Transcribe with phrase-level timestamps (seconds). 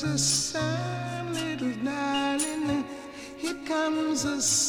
[0.00, 2.84] comes the sun, little darling.
[3.36, 4.59] Here comes sun.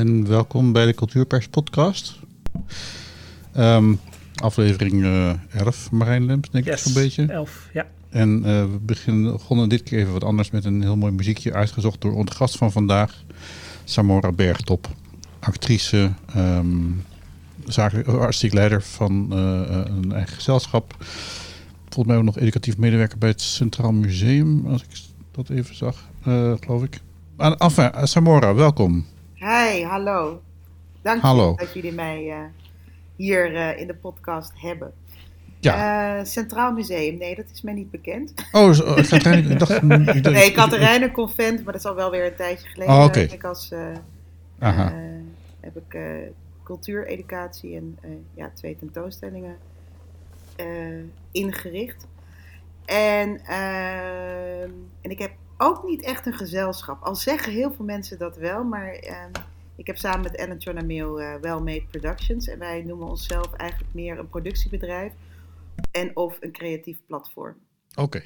[0.00, 2.18] En welkom bij de Cultuurpers podcast.
[3.52, 3.94] Ehm,
[4.34, 7.26] aflevering eh 11, Marijn Lemps, denk ik zo'n beetje.
[7.26, 7.86] Elf, ja.
[8.08, 11.52] En eh, we beginnen, begonnen dit keer even wat anders met een heel mooi muziekje
[11.52, 13.24] uitgezocht door onze gast van vandaag,
[13.84, 14.88] Samora Bergtop.
[15.40, 16.10] Actrice,
[17.64, 20.96] zakelijk, artistiek leider van eh, een eigen gezelschap.
[21.82, 24.88] Volgens mij ook nog educatief medewerker bij het Centraal Museum, als ik
[25.30, 26.08] dat even zag,
[26.60, 27.00] geloof ik.
[27.36, 29.06] Ah, Enfin, Samora, welkom.
[29.40, 30.42] Hi, hallo.
[31.02, 31.54] Dank Hallo.
[31.56, 32.44] dat jullie mij eh,
[33.16, 34.92] hier eh, in de podcast hebben.
[35.60, 36.18] Ja.
[36.18, 38.34] Eh, Centraal Museum, nee, dat is mij niet bekend.
[38.52, 39.82] Oh, zo, ik, dacht, ik dacht...
[40.30, 42.94] Nee, Katerijnen Convent, maar dat is al wel weer een tijdje geleden.
[42.94, 43.20] Oh, oké.
[43.20, 43.72] Ik als,
[44.58, 44.92] Aha.
[45.60, 45.98] heb ik
[46.64, 47.98] cultuureducatie en
[48.34, 49.56] ja, twee tentoonstellingen
[51.30, 52.06] ingericht.
[52.84, 54.70] En, ehm,
[55.00, 57.02] en ik heb ook niet echt een gezelschap.
[57.02, 59.30] Al zeggen heel veel mensen dat wel, maar ehm,
[59.76, 62.48] ik heb samen met Ellen Chonamil eh Wellmade Productions.
[62.48, 65.12] En wij noemen onszelf eigenlijk meer een productiebedrijf
[65.90, 67.56] en of een creatief platform.
[67.94, 68.22] Oké.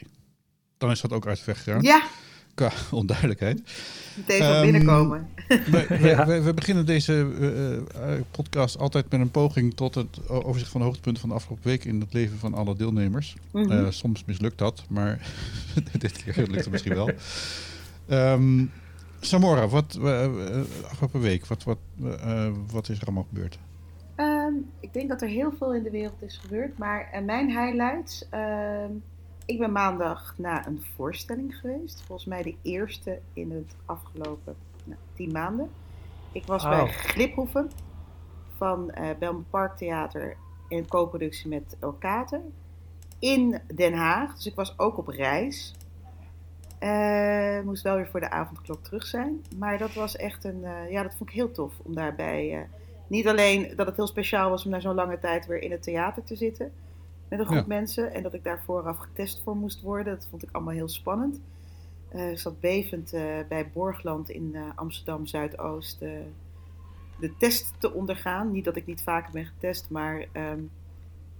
[0.78, 1.82] Dan is dat ook uit de weg gegaan.
[1.82, 2.02] Ja,
[2.54, 3.62] Qua onduidelijkheid.
[4.16, 5.28] meteen van Ehm, binnenkomen.
[5.48, 5.56] We,
[5.88, 6.26] we- Ja.
[6.26, 10.80] we- we beginnen deze eh, eh, podcast altijd met een poging tot het overzicht van
[10.80, 13.36] de hoogtepunten van de afgelopen week in het leven van alle deelnemers.
[13.52, 13.70] Mhm.
[13.70, 15.28] Eh, soms mislukt dat, maar
[15.98, 17.10] dit keer lukt het misschien wel.
[18.08, 18.64] Ehm,
[19.20, 19.98] Samora, wat
[20.88, 21.78] afgelopen week, wat, wat,
[22.20, 23.58] eh, wat is er allemaal gebeurd?
[24.16, 28.24] Ehm, ik denk dat er heel veel in de wereld is gebeurd, maar mijn highlights.
[29.44, 32.02] Ik ben maandag naar een voorstelling geweest.
[32.06, 35.70] Volgens mij de eerste in het afgelopen nou, tien maanden.
[36.32, 36.86] Ik was bij Wauw.
[36.86, 37.70] Gliphoeven
[38.56, 40.36] van Belmen Park Theater
[40.68, 42.40] in co-productie met Elkater
[43.18, 44.34] in Den Haag.
[44.34, 45.74] Dus ik was ook op reis.
[46.78, 49.44] Eh, moest wel weer voor de avondklok terug zijn.
[49.56, 50.64] Maar dat was echt een.
[50.64, 52.68] eh, ja, dat vond ik heel tof om daarbij.
[53.06, 55.82] niet alleen dat het heel speciaal was om na zo'n lange tijd weer in het
[55.82, 56.72] theater te zitten.
[57.36, 57.76] Met een groep Ja.
[57.76, 58.12] mensen.
[58.12, 60.14] En dat ik daar vooraf getest voor moest worden.
[60.14, 61.40] Dat vond ik allemaal heel spannend.
[62.08, 65.98] Eh, ik zat bevend eh, bij Borgland in eh, Amsterdam Zuidoost.
[67.18, 68.50] de test te ondergaan.
[68.50, 70.60] Niet dat ik niet vaker ben getest, maar ehm,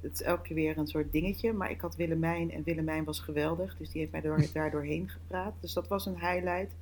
[0.00, 1.52] het is elke keer weer een soort dingetje.
[1.52, 3.76] Maar ik had Willemijn en Willemijn was geweldig.
[3.76, 5.54] Dus die heeft mij door, daar doorheen gepraat.
[5.60, 6.72] Dus dat was een highlight.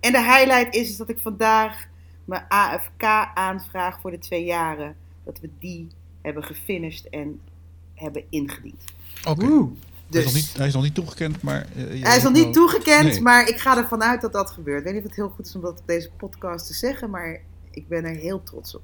[0.00, 1.88] En de highlight is, is dat ik vandaag
[2.24, 5.88] mijn AFK-aanvraag voor de twee jaren, dat we die
[6.20, 7.40] hebben gefinished en
[7.96, 8.82] hebben ingediend.
[9.28, 9.44] Oké.
[9.46, 9.68] Hij,
[10.08, 11.66] Dus is nog niet- hij is nog niet toegekend, maar...
[11.76, 13.20] eh, hij is nog niet wel- toegekend, Nee.
[13.20, 14.78] maar ik ga ervan uit dat dat gebeurt.
[14.78, 17.10] Ik weet niet of het heel goed is om dat op deze podcast te zeggen,
[17.10, 17.40] maar
[17.70, 18.82] ik ben er heel trots op.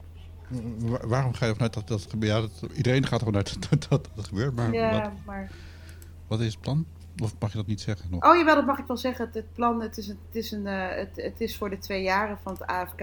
[0.79, 2.33] Wa- waarom ga je ervan uit dat dat gebeurt?
[2.33, 5.51] Ja, dat, iedereen gaat ervan uit dat dat, dat gebeurt, maar wat, Ja, maar...
[6.27, 6.87] wat is het plan?
[7.23, 8.25] Of mag je dat niet zeggen nog?
[8.25, 9.25] Oh jawel, dat mag ik wel zeggen.
[9.25, 11.79] Het, het plan, het is, een, het, is een, eh, het, het is voor de
[11.79, 13.01] twee jaren van het AFK.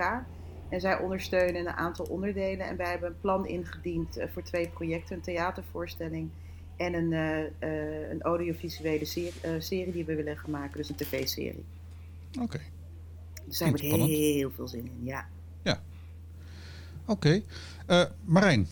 [0.69, 2.67] En zij ondersteunen een aantal onderdelen.
[2.67, 5.15] En wij hebben een plan ingediend eh, voor twee projecten.
[5.15, 6.29] Een theatervoorstelling
[6.77, 10.77] en een, eh, eh, een audiovisuele serie, serie die we willen gaan maken.
[10.77, 11.65] Dus een tv-serie.
[12.41, 12.59] Oké.
[13.47, 15.25] Dus daar heb ik heel veel zin in, ja.
[17.05, 17.41] Oké.
[17.85, 18.67] Eh, Marijn,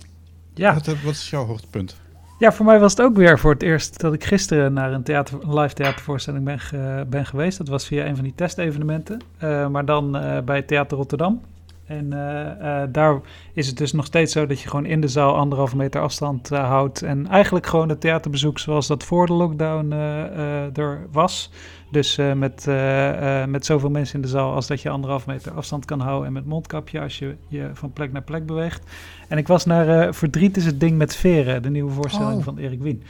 [0.54, 0.74] Ja.
[0.74, 2.02] wat, wat is jouw hoogtepunt?
[2.40, 5.04] ja, voor mij was het ook weer voor het eerst dat ik gisteren naar een,
[5.04, 7.58] theater, een live theatervoorstelling ben, ge- ben geweest.
[7.58, 9.22] Dat was via een van die testevenementen.
[9.38, 11.42] Eh, maar dan eh, bij Theater Rotterdam.
[11.88, 13.19] En eh, eh, daar
[13.54, 16.51] is het dus nog steeds zo dat je gewoon in de zaal anderhalve meter afstand
[16.51, 17.01] eh, houdt.
[17.01, 19.92] En eigenlijk gewoon het theaterbezoek zoals dat voor de lockdown
[20.74, 21.51] er was.
[21.92, 22.66] Dus met,
[23.48, 26.28] met zoveel mensen in de zaal als dat je anderhalve meter afstand kan houden.
[26.28, 28.92] En met mondkapje als je je van plek naar plek beweegt.
[29.28, 32.44] En ik was naar Verdriet is het ding met veren, de nieuwe voorstelling Oh.
[32.44, 33.04] van Erik Wien.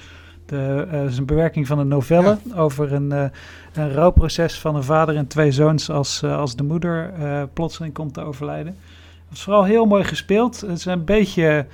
[0.48, 3.26] De, eh, is een bewerking van een novelle over een, eh,
[3.74, 7.14] een rouwproces van een vader en twee zoons als, eh, als de moeder
[7.54, 8.76] plotseling komt te overlijden.
[8.76, 10.62] Het was vooral heel mooi gespeeld.
[10.62, 11.66] Het is een beetje,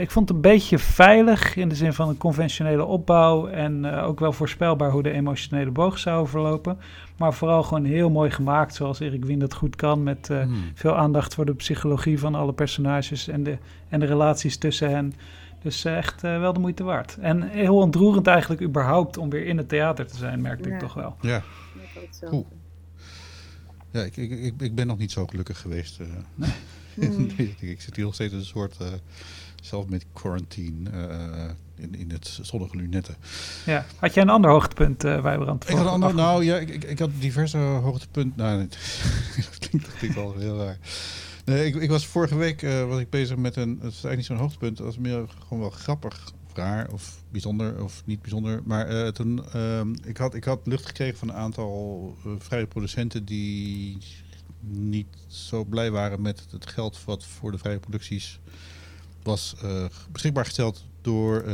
[0.00, 4.20] ik vond het een beetje veilig in de zin van een conventionele opbouw en ook
[4.20, 6.78] wel voorspelbaar hoe de emotionele boog zou verlopen.
[7.16, 10.54] Maar vooral gewoon heel mooi gemaakt zoals Erik Wien dat goed kan met Hmm.
[10.74, 13.58] veel aandacht voor de psychologie van alle personages en de,
[13.88, 15.14] en de relaties tussen hen.
[15.62, 17.16] Dus eh, echt eh, wel de moeite waard.
[17.20, 20.74] En heel ontroerend eigenlijk überhaupt om weer in het theater te zijn, merkte Ja.
[20.74, 21.16] ik toch wel.
[21.20, 21.42] Ja,
[22.22, 22.28] al.
[22.28, 22.46] Cool.
[23.90, 25.98] ja ik, ik, ik, ik ben nog niet zo gelukkig geweest.
[26.00, 26.48] eh.
[27.36, 28.88] Ik, ik zit hier nog steeds in een soort uh,
[29.62, 31.44] self-made quarantine eh,
[31.76, 33.16] in, in het zonnige lunetten.
[33.66, 33.84] Ja.
[33.96, 35.68] Had jij een ander hoogtepunt, uh, Wijbrand?
[35.68, 38.32] Ik had een ander, nou ja, ik, ik, ik had diverse hoogtepunten.
[38.36, 38.58] Nou,
[39.36, 40.78] dat klinkt, dat klinkt wel heel raar.
[41.44, 44.16] Nee, ik, ik was vorige week uh, was ik bezig met een, het is eigenlijk
[44.16, 48.60] niet zo'n hoogtepunt, dat was meer gewoon wel grappig, raar of bijzonder of niet bijzonder.
[48.64, 52.66] Maar uh, toen, uh, ik, had, ik had lucht gekregen van een aantal uh, vrije
[52.66, 53.98] producenten die
[54.60, 58.40] niet zo blij waren met het geld wat voor de vrije producties
[59.22, 59.56] was
[60.12, 61.44] beschikbaar gesteld door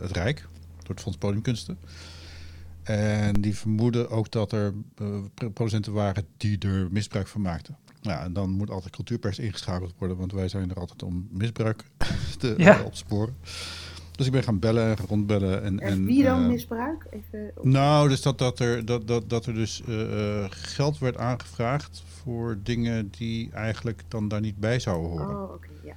[0.00, 0.40] het Rijk,
[0.78, 1.78] door het Fonds Podiumkunsten.
[2.82, 4.74] En die vermoeden ook dat er
[5.52, 7.76] producenten waren die er misbruik van maakten.
[8.00, 11.84] Ja, en dan moet altijd cultuurpers ingeschakeld worden, want wij zijn er altijd om misbruik
[12.38, 12.78] te ja.
[12.78, 13.36] uh, opsporen.
[14.12, 15.62] Dus ik ben gaan bellen, rondbellen.
[15.62, 17.06] En, en, en wie dan uh, misbruik?
[17.10, 17.64] Even op...
[17.64, 22.58] Nou, dus dat, dat, er, dat, dat, dat er dus uh, geld werd aangevraagd voor
[22.62, 25.28] dingen die eigenlijk dan daar niet bij zouden horen.
[25.28, 25.70] Oh, oké, okay.
[25.82, 25.94] ja.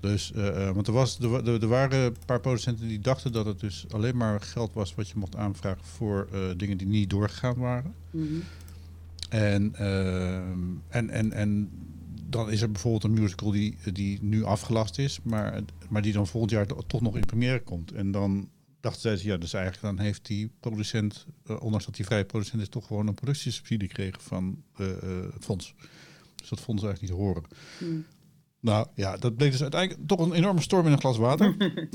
[0.00, 3.60] Dus, uh, want er, was, er, er, waren een paar producenten die dachten dat het
[3.60, 7.56] dus alleen maar geld was wat je mocht aanvragen voor uh, dingen die niet doorgegaan
[7.56, 7.94] waren.
[8.10, 8.42] Mm -hmm.
[9.32, 10.36] En, uh,
[10.88, 11.70] en, en, en
[12.26, 16.26] dan is er bijvoorbeeld een musical die, die nu afgelast is, maar, maar die dan
[16.26, 17.92] volgend jaar toch nog in première komt.
[17.92, 18.48] En dan
[18.80, 22.62] dachten zij, ja, dus eigenlijk dan heeft die producent, uh, ondanks dat die vrije producent
[22.62, 24.86] is, toch gewoon een productiesubsidie gekregen van uh,
[25.32, 25.74] het fonds.
[26.36, 27.42] Dus dat vonden ze eigenlijk niet horen.
[27.80, 28.04] Mm.
[28.60, 31.56] Nou ja, dat bleek dus uiteindelijk toch een enorme storm in een glas water.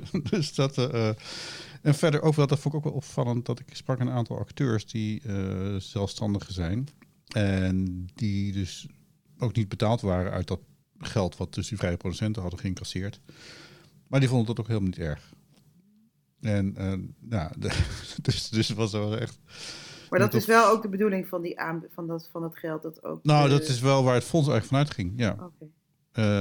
[0.30, 0.78] dus dat.
[0.78, 1.10] Uh,
[1.82, 4.38] en verder ook wel, dat vond ik ook wel opvallend, dat ik sprak een aantal
[4.38, 6.88] acteurs die uh, zelfstandigen zijn.
[7.28, 8.86] En die dus
[9.38, 10.60] ook niet betaald waren uit dat
[10.98, 13.20] geld wat dus die vrije producenten hadden geïncasseerd.
[14.06, 15.32] Maar die vonden dat ook helemaal niet erg.
[16.40, 17.84] En uh, nou, de,
[18.22, 19.38] dus, dus het was wel echt.
[20.10, 22.82] Maar dat is wel ook de bedoeling van, die aan, van, dat, van dat geld
[22.82, 23.24] dat ook.
[23.24, 23.58] Nou, de...
[23.58, 25.32] dat is wel waar het fonds eigenlijk vanuit ging, ja.
[25.32, 25.70] Okay.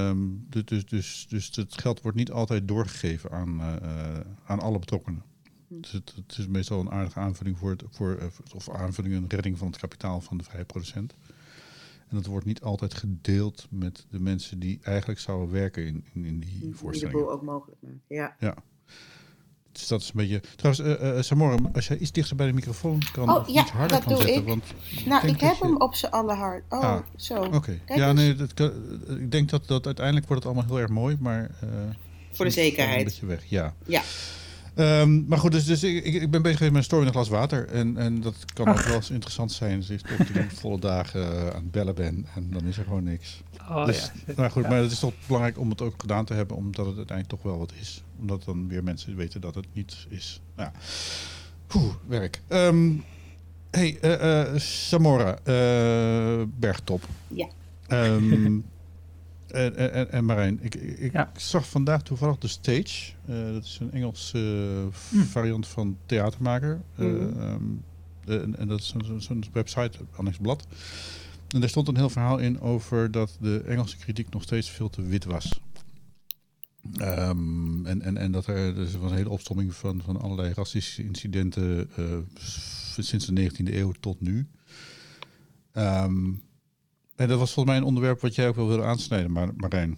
[0.10, 4.80] Um, dus, dus, dus, dus het geld wordt niet altijd doorgegeven aan, uh, aan alle
[4.80, 5.24] betrokkenen.
[5.71, 5.81] Hm.
[5.81, 8.25] Dus het, het, is meestal een aardige aanvulling voor, het, voor uh,
[8.56, 11.13] of aanvulling een redding van het kapitaal van de vrije producent.
[12.09, 16.25] En dat wordt niet altijd gedeeld met de mensen die eigenlijk zouden werken in, in,
[16.25, 17.18] in die voorstelling.
[17.18, 18.35] Die de boel ook mogelijk maken, ja.
[18.39, 18.56] ja.
[19.71, 20.41] Dus dat is een beetje.
[20.56, 23.62] Trouwens, uh, uh, Samora, als jij iets dichter bij de microfoon kan oh, of ja,
[23.62, 24.41] iets harder dat kan doe zetten.
[24.41, 24.47] ik.
[24.47, 24.63] Want
[25.06, 25.63] nou, ik heb je...
[25.63, 26.63] hem op z'n alle hard.
[26.69, 27.44] Oh, ah, zo.
[27.44, 27.56] Oké.
[27.56, 27.81] Okay.
[27.85, 28.19] Ja, eens.
[28.19, 28.71] nee, dat kan,
[29.19, 31.51] ik denk dat, dat uiteindelijk wordt het allemaal heel erg mooi, maar.
[31.63, 31.69] Uh,
[32.31, 32.97] Voor de zekerheid.
[32.97, 33.75] Een beetje weg, ja.
[33.85, 34.01] Ja.
[34.75, 37.13] Um, maar goed, dus, dus ik, ik, ben bezig geweest met een storm in een
[37.13, 37.68] glas water.
[37.68, 38.80] En, en dat kan Ach.
[38.80, 39.80] ook wel eens interessant zijn.
[39.80, 42.28] Dus ik tot ik volle dagen uh, aan het bellen ben.
[42.35, 43.42] En dan is er gewoon niks.
[43.69, 44.33] Oh, dus, ja.
[44.35, 44.69] Nou goed, ja.
[44.69, 46.57] maar het is toch belangrijk om het ook gedaan te hebben.
[46.57, 48.04] Omdat het uiteindelijk toch wel wat is.
[48.19, 50.42] Omdat dan weer mensen weten dat het niet is.
[50.56, 50.69] Nou,
[51.75, 52.42] Oeh, werk.
[52.47, 53.04] Um,
[53.71, 55.37] hey, uh, uh, Samora,
[56.59, 57.04] Bergtop.
[57.28, 57.47] Ja.
[57.87, 58.63] Um,
[59.52, 61.31] en, en, en Marijn, ik, ik ja.
[61.36, 63.12] zag vandaag toevallig de Stage.
[63.30, 64.38] Uh, dat is een Engelse
[64.84, 65.26] uh, mm.
[65.26, 66.81] variant van theatermaker.
[67.00, 67.42] Uh, mm.
[67.42, 67.84] um,
[68.26, 70.68] en, en, dat is zo'n zo website, Annex Blad.
[71.48, 74.90] En daar stond een heel verhaal in over dat de Engelse kritiek nog steeds veel
[74.90, 75.62] te wit was.
[77.02, 81.04] Um, en, en, en dat er dus was een hele opstomming van, van allerlei racistische
[81.04, 81.90] incidenten
[82.98, 84.48] sinds de 19e eeuw tot nu.
[85.74, 86.42] Um,
[87.21, 89.97] en dat was volgens mij een onderwerp wat jij ook wel wilde aansnijden, Mar Marijn.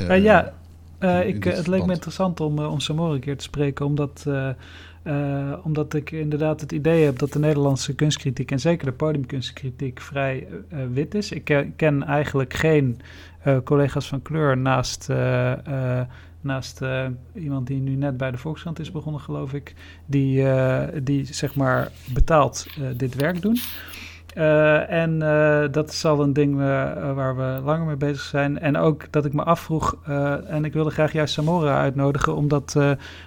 [0.00, 0.52] Uh, ja,
[1.00, 4.24] uh, ik, het leek me interessant om, uh, om Samora een keer te spreken, omdat,
[4.28, 10.00] uh, omdat ik inderdaad het idee heb dat de Nederlandse kunstkritiek en zeker de podiumkunstkritiek
[10.00, 10.48] vrij
[10.92, 11.32] wit is.
[11.32, 13.00] Ik ken eigenlijk geen
[13.64, 15.08] collega's van kleur naast,
[16.40, 16.80] naast
[17.34, 19.74] iemand die nu net bij de Volkskrant is begonnen, geloof ik,
[20.06, 20.44] die,
[21.02, 22.66] die zeg maar betaald
[22.96, 23.58] dit werk doen.
[24.36, 26.64] Eh, en eh, dat is al een ding eh,
[27.14, 28.58] waar we langer mee bezig zijn.
[28.58, 29.96] En ook dat ik me afvroeg,
[30.48, 32.72] en ik wilde graag juist Samora uitnodigen, omdat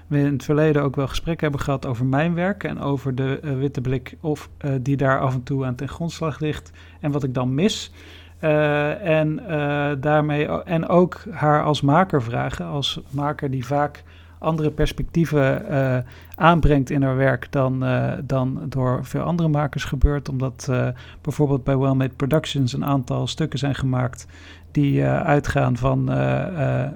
[0.07, 3.39] we in het verleden ook wel gesprekken hebben gehad over mijn werk en over de
[3.59, 4.49] witte blik of
[4.81, 7.91] die daar af en toe aan ten grondslag ligt en wat ik dan mis.
[8.39, 9.41] En
[9.99, 14.03] daarmee en ook haar als maker vragen, als maker die vaak
[14.39, 15.97] andere perspectieven eh,
[16.35, 20.29] aanbrengt in haar werk dan, eh, dan door veel andere makers gebeurt.
[20.29, 20.87] Omdat eh,
[21.21, 24.27] bijvoorbeeld bij Well Made Productions een aantal stukken zijn gemaakt
[24.71, 26.09] die uitgaan van,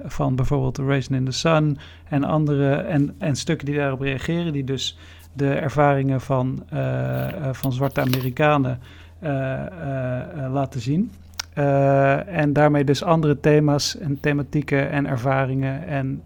[0.04, 4.52] van bijvoorbeeld The Raisin in the Sun en andere en, en stukken die daarop reageren,
[4.52, 4.98] die dus
[5.32, 6.62] de ervaringen van,
[7.52, 8.80] van zwarte Amerikanen
[10.50, 11.12] laten zien.
[12.26, 16.22] En daarmee dus andere thema's en thematieken en ervaringen en,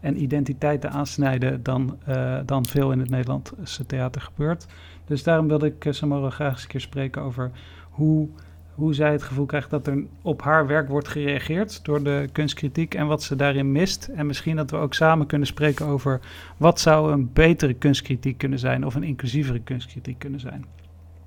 [0.00, 4.66] en identiteiten aansnijden dan, eh, dan veel in het Nederlandse theater gebeurt.
[5.04, 7.50] Dus daarom wilde ik uh, Samara graag eens een keer spreken over
[7.90, 8.28] hoe,
[8.74, 12.94] hoe zij het gevoel krijgt dat er op haar werk wordt gereageerd door de kunstkritiek
[12.94, 14.08] en wat ze daarin mist.
[14.14, 16.20] En misschien dat we ook samen kunnen spreken over
[16.56, 20.64] wat zou een betere kunstkritiek kunnen zijn of een inclusievere kunstkritiek kunnen zijn.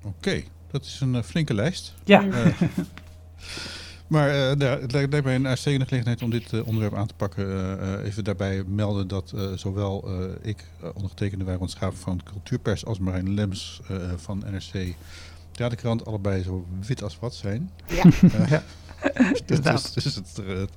[0.04, 1.94] Oké, dat is een eh, flinke lijst.
[2.04, 2.46] Ja, Eh,
[4.12, 4.48] maar eh,
[4.80, 7.46] het lijkt lijkt mij een uitstekende gelegenheid om dit eh, onderwerp aan te pakken.
[7.80, 12.84] Eh, even daarbij melden dat eh, zowel eh, ik, uh, ondergetekende Wijrond Schaven van Cultuurpers,
[12.84, 14.94] als Marijn Lems uh, van NRC
[15.50, 17.70] Theaterkrant, allebei zo wit als wat zijn.
[17.86, 18.04] Ja.
[18.22, 18.62] Uh, ja.
[19.46, 20.70] dus, dus, dus het, het,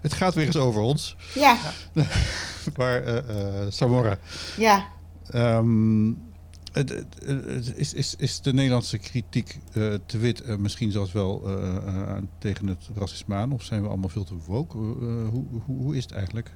[0.00, 1.16] het, gaat weer eens over ons.
[1.34, 1.56] Ja.
[2.76, 3.20] maar uh,
[3.68, 4.18] Samora.
[4.56, 4.86] Ja.
[5.34, 6.29] Um,
[7.76, 12.16] is, is, is de Nederlandse kritiek uh, te wit uh, misschien zelfs wel uh, uh,
[12.38, 13.52] tegen het racisme aan?
[13.52, 14.76] Of zijn we allemaal veel te woke?
[14.76, 16.50] hoe, hoe, hoe, is het eigenlijk?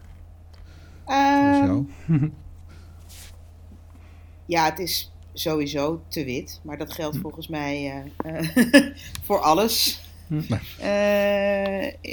[1.07, 1.89] Um,
[4.47, 6.61] ja, het is sowieso te wit.
[6.63, 7.23] Maar dat geldt hm.
[7.23, 8.03] volgens mij
[9.27, 10.03] voor alles.
[10.27, 10.43] Hm.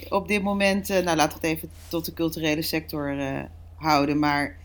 [0.19, 3.15] op dit moment, nou laten we het even tot de culturele sector
[3.75, 4.19] houden.
[4.19, 4.57] Maar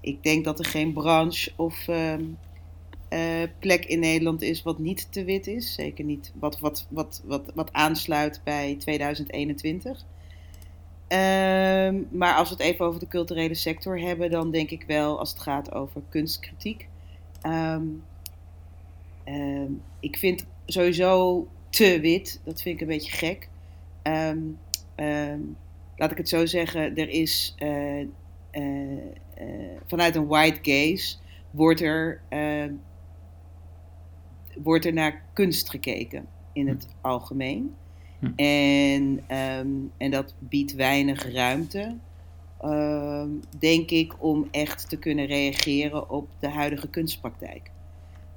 [0.00, 1.88] ik denk dat er geen branche of
[3.12, 5.74] uh, plek in Nederland is wat niet te wit is.
[5.74, 10.04] Zeker niet wat, wat, wat, wat, wat aansluit bij 2021.
[11.08, 11.18] Uh,
[12.10, 15.30] maar als we het even over de culturele sector hebben, dan denk ik wel als
[15.30, 16.88] het gaat over kunstkritiek.
[17.46, 18.02] Um,
[19.24, 23.48] uh, ik vind sowieso te wit, dat vind ik een beetje gek.
[25.96, 28.06] Laat ik het zo zeggen, er is uh,
[29.86, 31.16] vanuit een white gaze
[31.50, 32.20] wordt er
[34.62, 37.06] wordt er naar kunst gekeken in het hm.
[37.06, 37.74] algemeen.
[38.18, 38.32] Hm.
[38.36, 41.96] En, um, en dat biedt weinig ruimte,
[42.64, 47.70] um, denk ik, om echt te kunnen reageren op de huidige kunstpraktijk.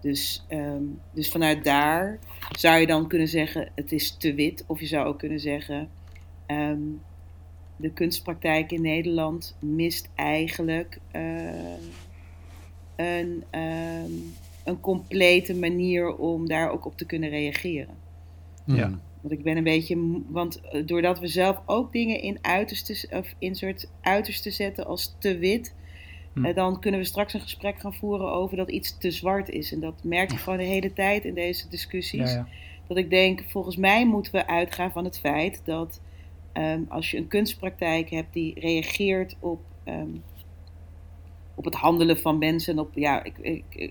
[0.02, 2.20] Dus, um, dus vanuit daar
[2.52, 4.64] zou je dan kunnen zeggen: het is te wit.
[4.68, 5.90] Of je zou ook kunnen zeggen:
[7.78, 11.52] de kunstpraktijk in Nederland mist eigenlijk uh,
[12.96, 13.44] een
[14.66, 17.96] een complete manier om daar ook op te kunnen reageren.
[18.66, 19.00] Ja.
[19.22, 23.56] Want ik ben een beetje, want doordat we zelf ook dingen in uiterste, of in
[23.56, 25.76] soort uiterste zetten als te wit,
[26.34, 26.54] hm.
[26.54, 29.74] dan kunnen we straks een gesprek gaan voeren over dat iets te zwart is.
[29.74, 32.32] En dat merk je gewoon de hele tijd in deze discussies.
[32.32, 32.48] Ja, ja.
[32.88, 36.02] Dat ik denk, volgens mij moeten we uitgaan van het feit dat
[36.54, 40.24] um, als je een kunstpraktijk hebt die reageert op, um,
[41.56, 43.90] op het handelen van mensen, op ja, ik, ik,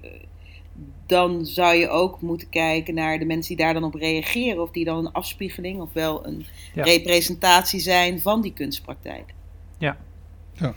[1.06, 4.62] dan zou je ook moeten kijken naar de mensen die daar dan op reageren.
[4.62, 6.82] Of die dan een afspiegeling of wel een ja.
[6.82, 9.34] representatie zijn van die kunstpraktijk.
[9.78, 9.96] Ja.
[10.52, 10.74] ja.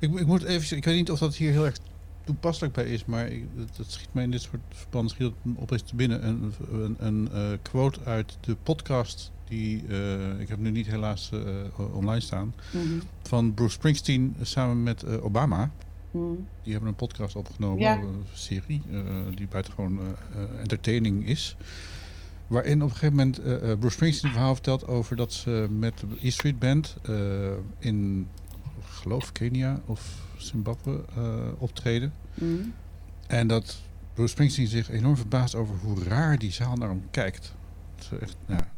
[0.00, 1.76] Ik, ik, moet even, ik weet niet of dat hier heel erg
[2.24, 5.82] toepasselijk bij is, maar ik, dat, dat, schiet mij in dit soort verbanden schiet opeens
[5.82, 6.26] te binnen.
[6.26, 11.30] Een, een, een uh, quote uit de podcast die, uh, ik heb nu niet helaas
[11.34, 13.02] uh, online staan, mm -hmm.
[13.22, 15.70] van Bruce Springsteen samen met Obama.
[16.12, 16.46] Hmm.
[16.62, 17.98] Die hebben een podcast opgenomen, ja.
[17.98, 19.02] een serie, uh,
[19.34, 21.56] die buitengewoon uh, entertaining is.
[22.46, 25.98] Waarin op een gegeven moment uh, Bruce Springsteen een verhaal vertelt over dat ze met
[25.98, 26.96] de E Street Band
[27.78, 28.28] in,
[28.80, 31.04] geloof Kenia of Zimbabwe
[31.58, 32.12] optreden.
[32.34, 32.72] Hmm.
[33.26, 33.80] En dat
[34.14, 37.54] Bruce Springsteen zich enorm verbaast over hoe raar die zaal naar hem kijkt.
[38.20, 38.70] Echt, ja,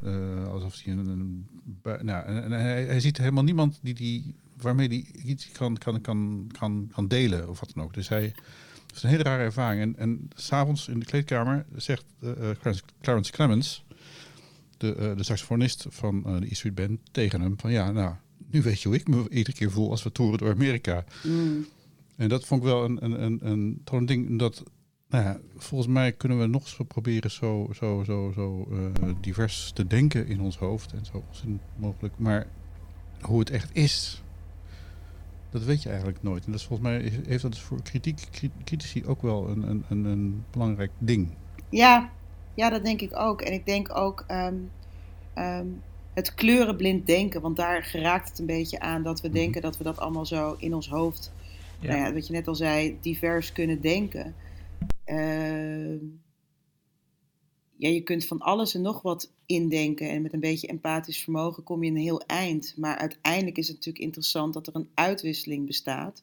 [0.44, 1.06] alsof hij een.
[1.06, 1.46] een
[1.82, 6.00] nou, en, en hij, hij ziet helemaal niemand die die waarmee hij iets kan, kan,
[6.00, 7.94] kan, kan, kan delen of wat dan ook.
[7.94, 8.34] Dus hij
[8.94, 9.82] het is een hele rare ervaring.
[9.82, 13.84] En, en s'avonds in de kleedkamer zegt uh, Clarence, Clarence Clemens,
[14.76, 18.14] de, uh, de saxofonist van uh, de E Street Band, tegen hem van ja, nou,
[18.50, 21.04] nu weet je hoe ik me iedere keer voel als we toeren door Amerika.
[21.22, 21.66] Mm.
[22.16, 24.62] En dat vond ik wel een, een, een, een, een ding dat
[25.08, 29.70] Nou ja, volgens mij kunnen we nog eens proberen zo, zo, zo, zo eh, divers
[29.74, 31.24] te denken in ons hoofd en zo
[31.76, 32.18] mogelijk.
[32.18, 32.46] Maar
[33.20, 34.22] hoe het echt is,
[35.54, 36.44] dat weet je eigenlijk nooit.
[36.44, 39.68] En dat is volgens mij heeft dat dus voor kritiek, cri- critici ook wel een,
[39.70, 41.28] een, een, een belangrijk ding.
[41.68, 42.10] Ja,
[42.54, 43.40] ja, dat denk ik ook.
[43.40, 44.54] En ik denk ook ehm,
[45.34, 45.66] ehm,
[46.14, 47.40] het kleurenblind denken.
[47.40, 49.36] Want daar geraakt het een beetje aan dat we Mhm.
[49.36, 51.32] denken dat we dat allemaal zo in ons hoofd,
[51.80, 51.88] Ja.
[51.88, 54.34] nou ja, wat je net al zei, divers kunnen denken.
[55.04, 55.96] Ehm,
[57.76, 60.08] ja, je kunt van alles en nog wat indenken.
[60.08, 62.74] En met een beetje empathisch vermogen kom je een heel eind.
[62.76, 66.22] Maar uiteindelijk is het natuurlijk interessant dat er een uitwisseling bestaat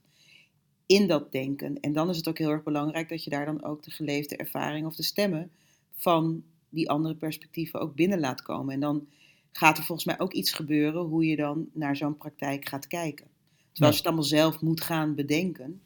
[0.86, 1.80] in dat denken.
[1.80, 4.36] En dan is het ook heel erg belangrijk dat je daar dan ook de geleefde
[4.36, 5.52] ervaring of de stemmen
[5.96, 8.74] van die andere perspectieven ook binnen laat komen.
[8.74, 9.08] En dan
[9.52, 13.26] gaat er volgens mij ook iets gebeuren hoe je dan naar zo'n praktijk gaat kijken.
[13.26, 13.86] Terwijl Ja.
[13.86, 15.82] als je het allemaal zelf moet gaan bedenken,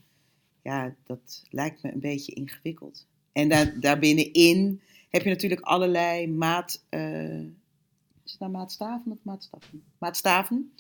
[0.64, 3.08] ja, dat lijkt me een beetje ingewikkeld.
[3.32, 4.82] En daar, daarbinnenin
[5.16, 6.82] heb je natuurlijk allerlei maat...
[6.90, 7.40] eh,
[8.24, 9.84] is het nou maatstaven of maatstaven?
[9.98, 10.72] Maatstaven.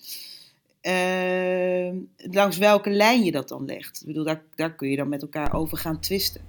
[0.81, 1.91] Eh,
[2.31, 4.01] langs welke lijn je dat dan legt.
[4.01, 6.41] Ik bedoel, daar, daar kun je dan met elkaar over gaan twisten.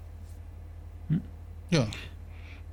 [1.09, 1.19] Ja.
[1.69, 1.87] Ja,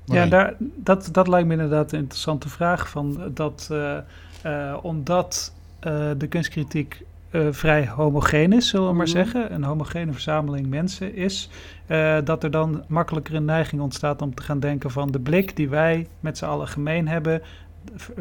[0.05, 2.89] Maar- daar, dat, dat lijkt me inderdaad een interessante vraag.
[2.89, 3.97] Van dat, eh,
[4.43, 7.01] eh, omdat eh, de kunstkritiek
[7.33, 9.15] eh, vrij homogeen is, zullen we maar Mhm.
[9.15, 11.49] zeggen, een homogene verzameling mensen is,
[11.85, 15.55] eh, dat er dan makkelijker een neiging ontstaat om te gaan denken van de blik
[15.55, 17.41] die wij met z'n allen gemeen hebben,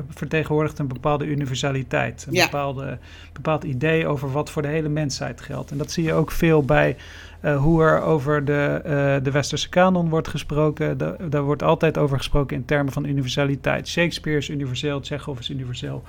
[0.08, 2.24] vertegenwoordigt een bepaalde universaliteit.
[2.28, 2.44] Een Ja.
[2.44, 2.98] bepaalde,
[3.32, 5.70] bepaald idee over wat voor de hele mensheid geldt.
[5.70, 6.96] En dat zie je ook veel bij
[7.40, 10.98] eh, hoe er over de, de westerse kanon wordt gesproken.
[10.98, 13.88] Da- daar wordt altijd over gesproken in termen van universaliteit.
[13.88, 16.02] Shakespeare is universeel, Chekhov is universeel.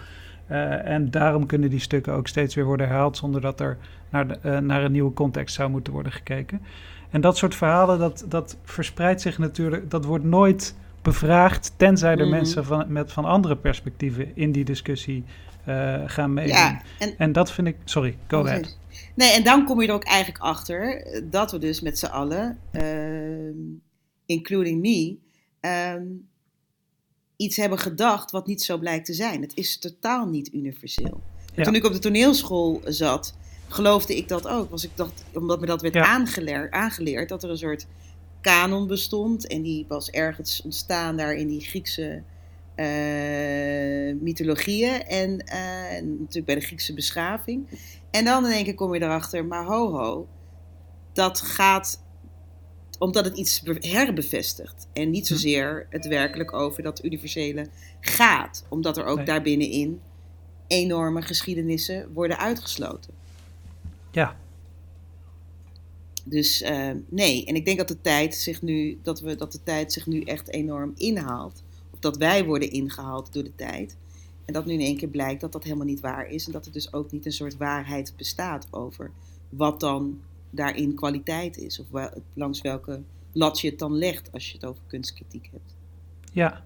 [0.48, 3.78] Eh, en daarom kunnen die stukken ook steeds weer worden herhaald zonder dat er
[4.10, 6.62] naar, de, eh, naar een nieuwe context zou moeten worden gekeken.
[7.10, 12.20] En dat soort verhalen, dat, dat verspreidt zich natuurlijk, dat wordt nooit bevraagd, tenzij er
[12.20, 12.30] Mhm.
[12.30, 15.24] mensen van, met van andere perspectieven in die discussie
[15.66, 16.56] eh, gaan meedoen.
[16.56, 18.78] Ja, en, En dat vind ik, sorry, go ahead.
[19.16, 22.58] Nee, en dan kom je er ook eigenlijk achter dat we dus met z'n allen,
[22.72, 23.58] ehm,
[24.26, 25.18] including me,
[25.60, 26.02] ehm,
[27.44, 29.42] iets hebben gedacht wat niet zo blijkt te zijn.
[29.42, 31.22] Het is totaal niet universeel.
[31.56, 31.64] Ja.
[31.64, 33.36] Toen ik op de toneelschool zat,
[33.68, 34.70] geloofde ik dat ook.
[34.70, 36.06] Was ik dacht, omdat me dat werd Ja.
[36.06, 37.86] aangeleerd, aangeleerd, dat er een soort
[38.42, 39.48] kanon bestond.
[39.48, 42.22] En die was ergens ontstaan daar in die Griekse
[42.76, 45.04] eh, mythologieën.
[45.04, 47.68] En eh, en natuurlijk bij de Griekse beschaving.
[48.12, 50.28] En dan in één keer kom je erachter, maar ho ho,
[51.14, 52.03] dat gaat
[53.00, 54.88] omdat het iets be- herbevestigt.
[54.94, 55.34] En niet Hm.
[55.34, 57.68] zozeer het werkelijk over dat universele
[58.00, 58.66] gaat.
[58.70, 59.26] Omdat er ook Nee.
[59.26, 60.00] daarbinnenin
[60.68, 63.14] enorme geschiedenissen worden uitgesloten.
[64.12, 64.36] Ja,
[66.26, 69.64] Dus eh, nee, en ik denk dat de tijd zich nu, dat we dat de
[69.64, 71.64] tijd zich nu echt enorm inhaalt.
[71.94, 73.98] Of dat wij worden ingehaald door de tijd.
[74.46, 76.46] En dat nu in één keer blijkt dat dat helemaal niet waar is.
[76.46, 79.12] En dat er dus ook niet een soort waarheid bestaat over
[79.50, 80.22] wat dan
[80.54, 81.80] daarin kwaliteit is.
[81.80, 85.76] Of wel, langs welke lat je het dan legt als je het over kunstkritiek hebt.
[86.32, 86.64] Ja,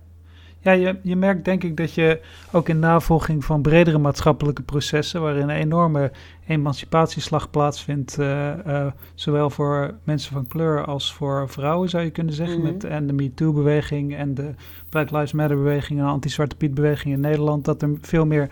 [0.59, 2.21] ja je, je merkt denk ik dat je
[2.51, 6.11] ook in navolging van bredere maatschappelijke processen, waarin een enorme
[6.47, 12.33] emancipatieslag plaatsvindt, eh, eh, zowel voor mensen van kleur als voor vrouwen, zou je kunnen
[12.33, 12.71] zeggen, Mhm.
[12.71, 14.53] met en de MeToo-beweging en de
[14.89, 18.49] Black Lives Matter-beweging en de Anti-Zwarte Piet-beweging in Nederland, dat er veel meer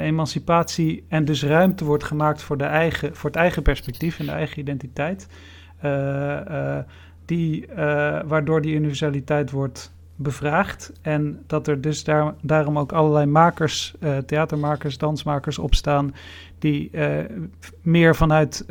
[0.00, 4.32] emancipatie en dus ruimte wordt gemaakt voor, de eigen, voor het eigen perspectief en de
[4.32, 5.28] eigen identiteit.
[5.80, 6.84] Eh, eh,
[7.24, 10.92] die, eh, waardoor die universaliteit wordt bevraagd.
[11.02, 13.94] En dat er dus daar, daarom ook allerlei makers,
[14.26, 16.14] theatermakers, dansmakers opstaan,
[16.58, 16.90] die
[17.82, 18.64] meer vanuit,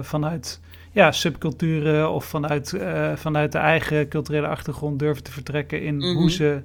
[0.00, 0.60] vanuit
[0.90, 2.76] ja, subculturen of vanuit,
[3.14, 6.16] vanuit de eigen culturele achtergrond durven te vertrekken in Mhm.
[6.16, 6.62] hoe, ze,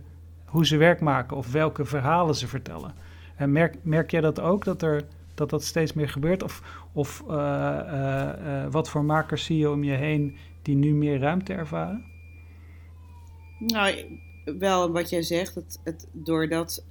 [0.47, 2.93] hoe ze werk maken of welke verhalen ze vertellen.
[3.35, 6.43] En merk, merk jij dat ook, dat er, dat, dat steeds meer gebeurt?
[6.43, 10.93] Of, of eh, eh, eh, wat voor makers zie je om je heen die nu
[10.93, 12.05] meer ruimte ervaren?
[13.59, 14.19] Nou,
[14.59, 16.85] wel wat jij zegt, het, het, doordat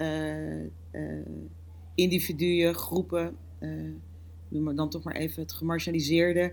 [1.95, 3.37] individuen, groepen,
[4.49, 6.53] noem maar dan toch maar even het gemarginaliseerde,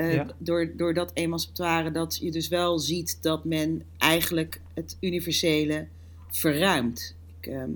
[0.00, 0.26] eh, Ja.
[0.38, 5.86] door, door dat emancipatoire, dat je dus wel ziet dat men eigenlijk het universele
[6.30, 7.16] verruimt.
[7.40, 7.70] Ik, ehm,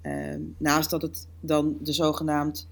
[0.00, 2.66] ehm, naast dat het dan de zogenaamd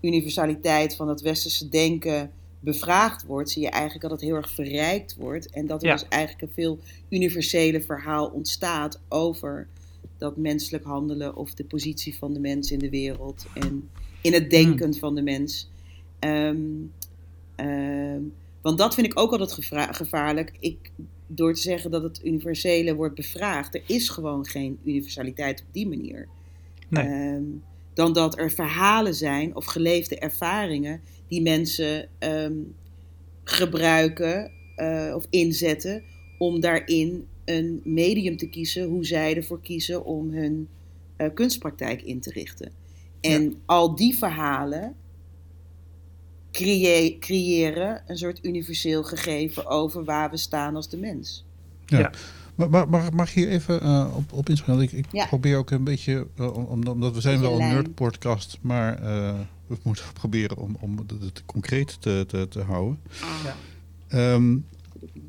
[0.00, 5.16] universaliteit van het westerse denken bevraagd wordt, zie je eigenlijk dat het heel erg verrijkt
[5.16, 5.50] wordt.
[5.50, 5.94] En dat er Ja.
[5.94, 9.66] dus eigenlijk een veel universele verhaal ontstaat over
[10.18, 14.50] dat menselijk handelen of de positie van de mens in de wereld en in het
[14.50, 15.68] denken van de mens.
[16.18, 16.64] Ehm,
[18.60, 19.52] Want dat vind ik ook altijd
[19.90, 20.52] gevaarlijk.
[20.60, 20.90] Ik,
[21.26, 23.74] door te zeggen dat het universele wordt bevraagd.
[23.74, 26.28] Er is gewoon geen universaliteit op die manier.
[26.88, 27.04] Nee.
[27.04, 27.44] Ehm,
[27.94, 32.56] dan dat er verhalen zijn of geleefde ervaringen die mensen ehm,
[33.44, 36.02] gebruiken eh, of inzetten
[36.38, 40.68] om daarin een medium te kiezen hoe zij ervoor kiezen om hun
[41.16, 42.72] eh, kunstpraktijk in te richten.
[43.20, 44.96] En al die verhalen
[46.62, 51.44] creë- creëren een soort universeel gegeven over waar we staan als de mens.
[51.86, 51.98] Ja.
[51.98, 52.10] Ja.
[52.54, 54.80] Maar, maar, mag, mag ik hier even eh, op, op inspelen?
[54.82, 55.26] Ik, ik Ja.
[55.26, 59.34] probeer ook een beetje, eh, om- omdat we zijn wel een nerd-podcast, maar eh,
[59.66, 62.98] we moeten proberen om, om het, het concreet te, te, te houden.
[63.44, 63.56] Ja.
[64.08, 64.56] Ehm,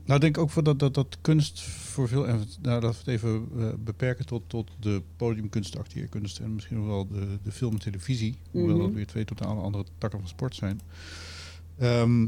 [0.08, 2.98] nou, ik denk ook voor dat, dat, dat kunst voor veel, en nou, dat we
[2.98, 7.52] het even eh, beperken tot, tot de podiumkunst, de acteerkunst en misschien wel de, de
[7.52, 8.86] film en televisie, hoewel Mhm.
[8.86, 10.82] dat weer twee totaal andere takken van sport zijn.
[11.78, 12.28] Ehm,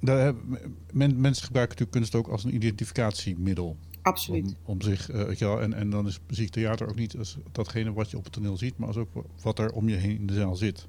[0.00, 0.58] daar hebben,
[0.92, 3.76] men, mensen gebruiken natuurlijk kunst ook als een identificatiemiddel.
[4.02, 4.46] Absoluut.
[4.46, 8.10] Om, om zich, eh, wel, en, en dan is muziektheater ook niet als datgene wat
[8.10, 9.08] je op het toneel ziet, maar als ook
[9.42, 10.88] wat er om je heen in de zaal zit.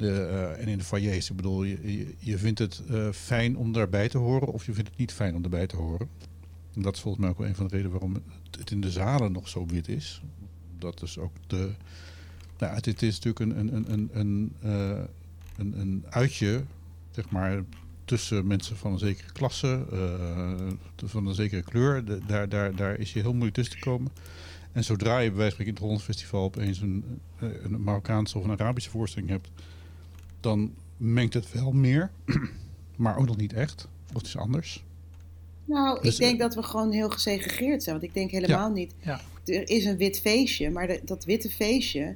[0.00, 1.30] Eh, en in de foyers.
[1.30, 4.88] Ik bedoel, je, je, vindt het eh, fijn om daarbij te horen of je vindt
[4.88, 6.08] het niet fijn om erbij te horen.
[6.74, 8.22] En dat is volgens mij ook wel een van de redenen waarom
[8.58, 10.22] het- in de zalen nog zo wit is.
[10.78, 11.70] Dat is ook de.
[12.58, 15.02] Nou, het, is natuurlijk een, een, een, een, eh,
[15.56, 16.62] een, een uitje,
[17.10, 17.62] zeg maar,
[18.04, 19.84] tussen mensen van een zekere klasse,
[21.04, 22.04] van een zekere kleur.
[22.26, 24.12] Daar, daar, daar is je heel moeilijk tussen te komen.
[24.72, 27.04] En zodra je bij in het Hollands Festival opeens een,
[27.38, 29.50] een Marokkaanse of een Arabische voorstelling hebt,
[30.44, 32.10] dan mengt het wel meer,
[32.96, 33.88] maar ook nog niet echt.
[34.08, 34.84] Of het is anders.
[35.64, 37.96] Nou, Dus, ik denk eh, dat we gewoon heel gesegregeerd zijn.
[37.98, 38.94] Want ik denk helemaal niet.
[39.00, 39.20] Ja.
[39.44, 42.14] Er is een wit feestje, maar de- dat witte feestje.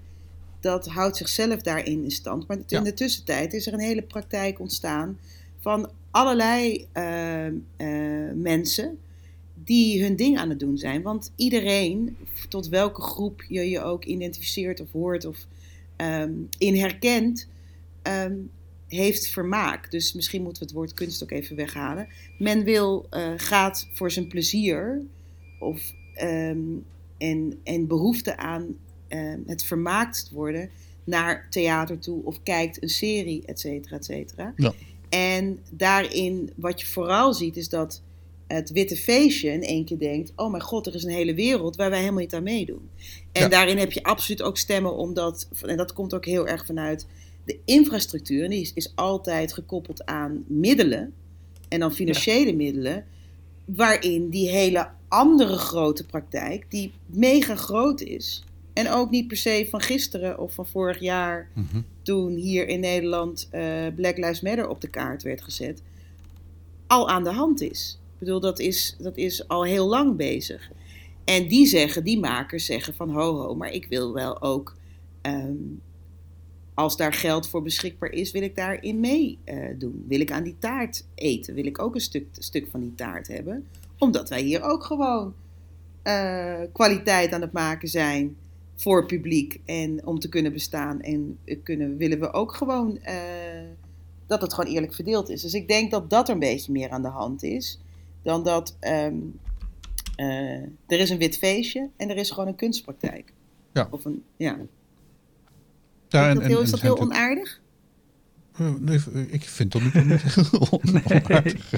[0.61, 2.47] dat houdt zichzelf daarin in stand.
[2.47, 2.79] Maar Ja.
[2.79, 5.19] in de tussentijd is er een hele praktijk ontstaan.
[5.61, 7.55] van allerlei eh, eh,
[8.35, 8.99] mensen.
[9.65, 11.03] die hun ding aan het doen zijn.
[11.03, 12.17] Want iedereen,
[12.49, 15.25] tot welke groep je je ook identificeert of hoort.
[15.25, 15.47] of
[15.97, 17.49] ehm, in herkent.
[18.09, 18.37] Ehm,
[18.89, 19.91] heeft vermaak.
[19.91, 24.11] Dus misschien moeten we het woord kunst ook even weghalen men wil, eh, gaat voor
[24.11, 25.03] zijn plezier
[25.59, 26.59] of, ehm,
[27.19, 28.77] en, en behoefte aan
[29.09, 30.71] ehm, het vermaakt worden
[31.05, 34.53] naar theater toe of kijkt een serie, et cetera, et cetera.
[34.57, 34.73] Ja.
[35.09, 38.03] En daarin, wat je vooral ziet, is dat
[38.47, 41.77] het witte feestje in één keer denkt: oh mijn god, er is een hele wereld
[41.77, 42.89] waar wij helemaal niet aan meedoen.
[43.33, 43.49] En Ja.
[43.49, 47.07] daarin heb je absoluut ook stemmen, omdat, en dat komt ook heel erg vanuit
[47.49, 51.13] de infrastructuur, die is, is altijd gekoppeld aan middelen
[51.69, 53.05] en dan financiële middelen,
[53.65, 59.67] waarin die hele andere grote praktijk, die mega groot is, en ook niet per se
[59.71, 61.81] van gisteren of van vorig jaar, Mhm.
[62.03, 65.83] toen hier in Nederland eh, Black Lives Matter op de kaart werd gezet,
[66.87, 67.99] al aan de hand is.
[68.13, 70.71] Ik bedoel, dat is, dat is al heel lang bezig.
[71.25, 74.77] En die zeggen, die makers zeggen van ho ho, maar ik wil wel ook,
[75.21, 75.53] ehm,
[76.79, 80.05] als daar geld voor beschikbaar is, wil ik daarin mee eh, doen.
[80.09, 81.55] Wil ik aan die taart eten?
[81.55, 83.67] Wil ik ook een stuk, stuk van die taart hebben?
[83.99, 85.35] Omdat wij hier ook gewoon
[86.03, 88.37] eh, kwaliteit aan het maken zijn
[88.75, 91.01] voor publiek en om te kunnen bestaan.
[91.01, 93.17] En kunnen, willen we ook gewoon eh,
[94.27, 95.43] dat het gewoon eerlijk verdeeld is.
[95.43, 97.81] Dus ik denk dat dat er een beetje meer aan de hand is
[98.23, 99.17] dan dat ehm,
[100.17, 103.33] eh, er is een wit feestje en er is gewoon een kunstpraktijk.
[103.73, 103.89] Ja.
[103.91, 104.59] Of een, ja.
[106.09, 107.61] Ja, is en- dat en- heel, is dat onaardig?
[108.79, 109.95] Nee, ik vind dat niet,
[110.71, 111.73] onaardig.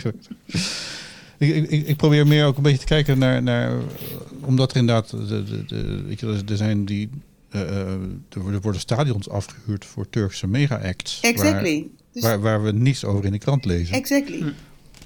[1.38, 3.84] ik, ik, ik- probeer meer ook een beetje te kijken naar, naar eh,
[4.40, 7.10] omdat er inderdaad, de, de, de, weet je, er zijn die,
[7.50, 7.88] eh, eh,
[8.28, 11.20] er worden- stadions afgehuurd voor Turkse mega-acts.
[11.20, 11.86] Exactly.
[12.12, 13.94] Dus, Waar, waar, waar we niets over in de krant lezen.
[13.94, 14.44] exactly.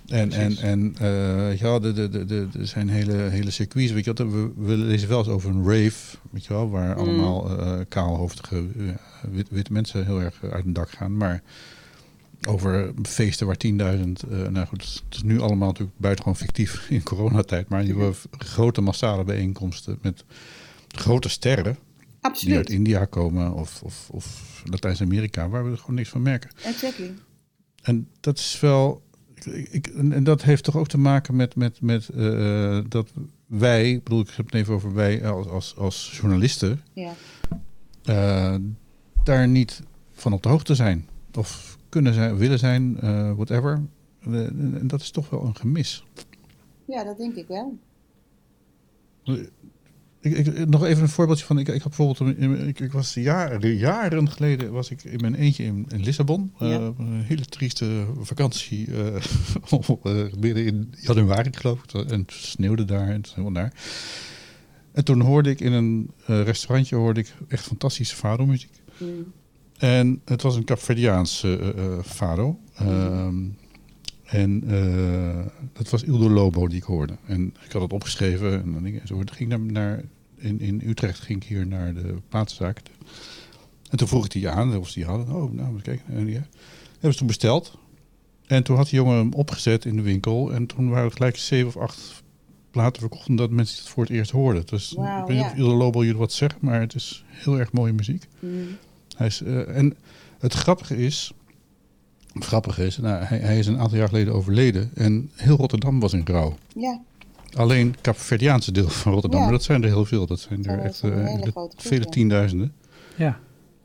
[0.07, 3.93] En, en, en eh, wel, de, de, de, de, er zijn hele, hele circuits.
[3.93, 6.97] Weet je wel, we, we lezen wel eens over een rave, weet je wel, waar
[6.97, 6.99] Mm.
[7.03, 8.85] allemaal eh, kaalhoofdige eh,
[9.31, 11.17] wit, witte mensen heel erg uit hun dak gaan.
[11.17, 11.43] Maar
[12.49, 17.03] over feesten waar 10.000, eh nou goed, het is nu allemaal natuurlijk buitengewoon fictief in
[17.03, 17.69] coronatijd.
[17.69, 20.25] Maar die hebben grote massale bijeenkomsten met
[20.89, 21.73] grote sterren die
[22.21, 22.71] uit Absoluut.
[22.71, 26.51] India komen of, of, of Latijns-Amerika, waar we er gewoon niks van merken.
[26.65, 27.15] Exactly.
[27.83, 29.03] En dat is wel.
[29.47, 33.13] Ik, ik- en dat heeft toch ook te maken met, met, met eh, dat
[33.47, 37.13] wij, ik bedoel, ik heb het even over wij als, als, als journalisten, Ja.
[38.05, 38.55] eh,
[39.25, 41.09] daar niet van op de hoogte zijn.
[41.35, 43.83] Of kunnen zijn, willen zijn, eh, whatever.
[44.21, 46.05] Eh, en dat is toch wel een gemis.
[46.85, 47.79] ja, dat denk ik wel.
[50.25, 51.59] Ik, ik- nog even een voorbeeldje van.
[51.59, 52.39] Ik, ik had bijvoorbeeld.
[52.69, 56.53] Ik, ik was jaren, jaren geleden was ik in mijn eentje in, in Lissabon.
[56.59, 56.67] Ja.
[56.67, 58.89] Eh, een hele trieste vakantie.
[58.95, 61.93] eh, midden in januari, geloof ik.
[62.11, 63.73] En het sneeuwde daar en het helemaal naar.
[64.93, 68.83] En toen hoorde ik in een restaurantje hoorde ik echt fantastische fado-muziek.
[68.99, 69.33] Mm.
[69.79, 72.59] En het was een Capverdiaanse fado.
[72.75, 73.37] Ehm,
[74.25, 77.17] en eh, dat was Ildo Lobo die ik hoorde.
[77.27, 78.63] En ik had het opgeschreven.
[78.63, 78.83] En dan
[79.35, 80.03] ging ik naar, naar,
[80.45, 82.81] in, in Utrecht ging ik hier naar de plaatszaak.
[83.91, 85.35] En toen vroeg ik die aan of ze die hadden.
[85.35, 86.05] Oh, nou, kijken.
[86.07, 86.27] En.
[86.93, 87.79] Hebben ze toen besteld.
[88.47, 90.53] En toen had die jongen hem opgezet in de winkel.
[90.53, 92.23] En toen waren het gelijk zeven of acht
[92.71, 93.29] platen verkocht.
[93.29, 94.67] Omdat mensen het voor het eerst hoorden.
[94.67, 95.51] Dus ik weet niet ja.
[95.51, 96.61] of Lobo jullie wat zegt.
[96.61, 98.27] Maar het is heel erg mooie muziek.
[98.39, 98.67] Mm.
[99.17, 99.97] Hij is, eh, en
[100.39, 101.33] het grappige is,
[102.33, 106.01] het grappige is nou, hij, hij is een aantal jaar geleden overleden en heel Rotterdam
[106.01, 106.57] was in rouw.
[106.75, 107.01] Ja,
[107.57, 109.45] Alleen het Kaapverdiaanse deel van Rotterdam, Ja.
[109.47, 110.27] maar dat zijn er heel veel.
[110.27, 112.11] Dat zijn er echt eh, groep, vele ja.
[112.11, 112.73] tienduizenden.
[113.17, 113.39] Ja,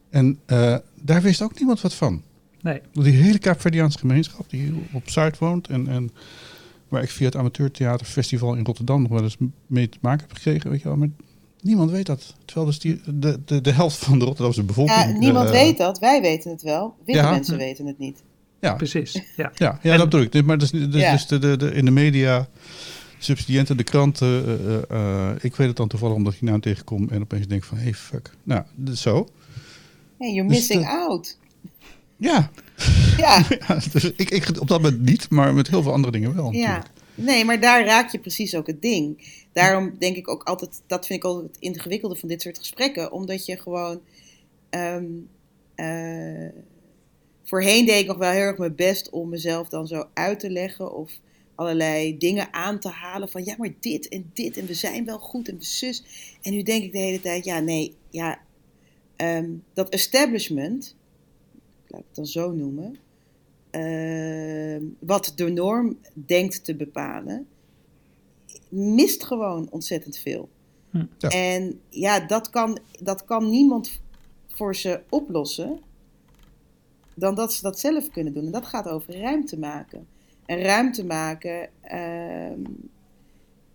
[0.10, 2.22] En eh, daar wist ook niemand wat van.
[2.62, 2.82] nee.
[2.94, 6.12] Die hele Kaapverdiaanse gemeenschap die hier op Zuid woont en, en
[6.88, 10.70] waar ik via het Amateurtheaterfestival in Rotterdam nog wel eens mee te maken heb gekregen,
[10.70, 10.98] weet je wel.
[10.98, 11.10] Maar
[11.62, 12.36] niemand weet dat.
[12.46, 14.98] Terwijl dus die, de, de, de helft van de Rotterdamse bevolking...
[15.00, 16.00] ja niemand eh, weet dat.
[16.00, 16.96] Wij weten het wel.
[17.06, 17.32] Witte Ja.
[17.32, 18.24] mensen weten het niet.
[18.62, 19.14] Ja, Precies.
[19.36, 19.52] Ja.
[19.56, 20.46] Ja, ja En- dat bedoel ik.
[20.46, 21.12] Maar dus, dus, Ja.
[21.12, 22.48] dus de, de, de, in de media,
[23.20, 24.46] subsidiënten, de kranten.
[24.46, 27.48] eh, eh, eh, ik weet het dan toevallig omdat ik je naam tegenkom en opeens
[27.48, 28.32] denk van, hey, fuck.
[28.44, 29.28] Nou, dus zo.
[30.18, 31.38] Hey, you're Dus missing de- out.
[32.18, 32.52] Ja,
[33.18, 36.36] Ja, ja dus ik, ik op dat moment niet, maar met heel veel andere dingen
[36.36, 36.52] wel.
[36.54, 36.68] ja.
[36.68, 36.98] natuurlijk.
[37.16, 39.28] Nee, maar daar raak je precies ook het ding.
[39.54, 43.12] Daarom denk ik ook altijd, dat vind ik altijd het ingewikkelde van dit soort gesprekken.
[43.12, 44.00] Omdat je gewoon...
[44.70, 45.04] ehm,
[45.76, 46.50] eh,
[47.44, 50.50] voorheen deed ik nog wel heel erg mijn best om mezelf dan zo uit te
[50.50, 50.96] leggen.
[50.96, 51.12] Of
[51.60, 55.20] allerlei dingen aan te halen van ja, maar dit en dit en we zijn wel
[55.20, 56.04] goed en we zus.
[56.42, 58.40] En nu denk ik de hele tijd, ja nee, ja,
[59.16, 60.96] ehm, dat establishment,
[61.88, 62.98] laat ik het dan zo noemen,
[63.70, 67.48] ehm, wat de norm denkt te bepalen,
[68.70, 70.50] mist gewoon ontzettend veel.
[70.90, 71.06] Hm.
[71.18, 71.30] Ja.
[71.30, 74.02] En ja, dat kan, dat kan niemand
[74.48, 75.80] voor ze oplossen
[77.16, 78.46] dan dat ze dat zelf kunnen doen.
[78.46, 80.08] En dat gaat over ruimte maken.
[80.58, 82.64] Ruimte maken, ehm,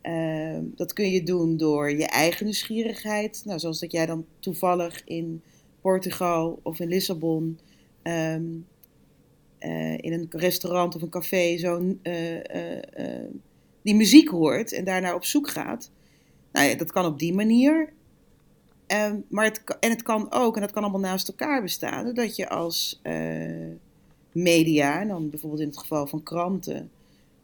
[0.01, 3.43] ehm, dat kun je doen door je eigen nieuwsgierigheid.
[3.45, 5.43] Nou, zoals dat jij dan toevallig in
[5.81, 7.59] Portugal of in Lissabon
[8.03, 8.45] ehm,
[9.59, 13.31] eh, in een restaurant of een café zo eh, eh,
[13.83, 15.91] die muziek hoort en daarnaar op zoek gaat.
[16.53, 17.93] Nou ja, dat kan op die manier.
[19.29, 22.49] Maar het, en het kan ook, en dat kan allemaal naast elkaar bestaan, dat je
[22.49, 23.01] als
[24.35, 26.91] media, en dan bijvoorbeeld in het geval van kranten,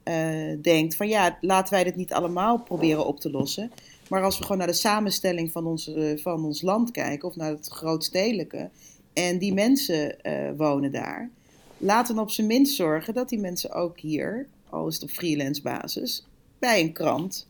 [0.03, 3.71] eh, denkt van ja, laten wij dit niet allemaal proberen op te lossen.
[4.09, 7.37] Maar als we gewoon naar de samenstelling van ons, eh, van ons land kijken, of
[7.37, 8.71] naar het grootstedelijke,
[9.13, 11.31] en die mensen eh, wonen daar,
[11.79, 15.11] laten we op zijn minst zorgen dat die mensen ook hier, al is het op
[15.11, 16.27] freelance basis,
[16.59, 17.49] bij een krant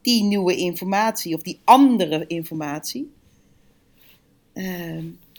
[0.00, 3.12] die nieuwe informatie of die andere informatie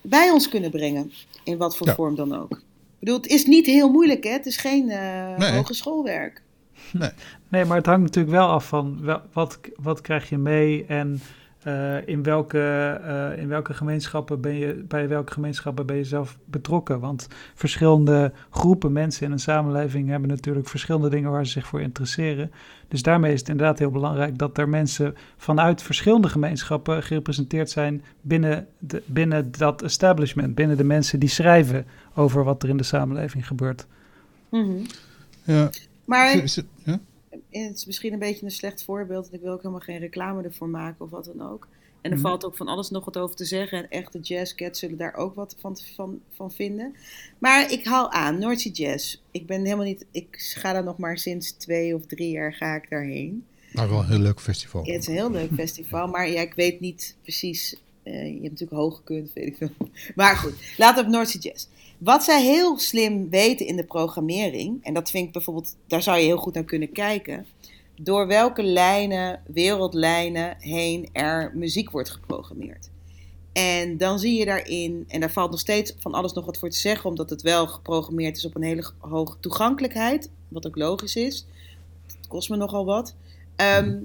[0.09, 1.11] bij ons kunnen brengen.
[1.43, 1.95] In wat voor Ja.
[1.95, 2.51] vorm dan ook.
[2.51, 2.61] Ik
[2.99, 4.29] bedoel, het is niet heel moeilijk, hè?
[4.31, 5.51] Het is geen eh Nee.
[5.51, 6.41] hogeschoolwerk.
[7.49, 11.21] Nee, maar het hangt natuurlijk wel af van wel, wat, wat krijg je mee en
[11.65, 12.59] eh, in, welke,
[13.03, 16.99] eh, in welke gemeenschappen ben je, bij welke gemeenschappen ben je zelf betrokken.
[16.99, 21.81] Want verschillende groepen mensen in een samenleving hebben natuurlijk verschillende dingen waar ze zich voor
[21.81, 22.51] interesseren.
[22.87, 28.03] Dus daarmee is het inderdaad heel belangrijk dat er mensen vanuit verschillende gemeenschappen gerepresenteerd zijn
[28.21, 32.83] binnen, de, binnen dat establishment, binnen de mensen die schrijven over wat er in de
[32.83, 33.87] samenleving gebeurt.
[34.49, 34.71] Mhm.
[35.43, 35.69] Ja.
[36.05, 36.99] Maar Is het- ja?
[37.63, 39.27] Het is misschien een beetje een slecht voorbeeld.
[39.27, 41.67] En ik wil ook helemaal geen reclame ervoor maken of wat dan ook.
[42.01, 42.25] En er Mhm.
[42.27, 43.77] valt ook van alles nog wat over te zeggen.
[43.77, 46.95] En echte jazzcats zullen daar ook wat van, van, van vinden.
[47.37, 49.17] Maar ik haal aan, North Sea Jazz.
[49.31, 50.05] Ik ben helemaal niet...
[50.11, 53.45] Ik ga daar nog maar sinds twee of drie jaar ga ik daarheen.
[53.73, 54.85] Maar wel een heel leuk festival.
[54.85, 56.07] Ja, het is een heel leuk festival.
[56.07, 57.75] Maar ja, ik weet niet precies...
[58.03, 59.69] eh, je hebt natuurlijk hoog gekund, weet ik veel.
[60.15, 61.67] Maar goed, laten we op North Sea Jazz.
[61.97, 64.83] Wat zij heel slim weten in de programmering...
[64.83, 65.75] en dat vind ik bijvoorbeeld...
[65.87, 67.45] daar zou je heel goed naar kunnen kijken...
[67.95, 72.89] door welke lijnen, wereldlijnen heen er muziek wordt geprogrammeerd.
[73.53, 76.69] En dan zie je daarin, en daar valt nog steeds van alles nog wat voor
[76.69, 81.15] te zeggen, omdat het wel geprogrammeerd is op een hele hoge toegankelijkheid, wat ook logisch
[81.15, 81.47] is.
[82.07, 83.15] Het kost me nogal wat.
[83.55, 83.97] Ehm,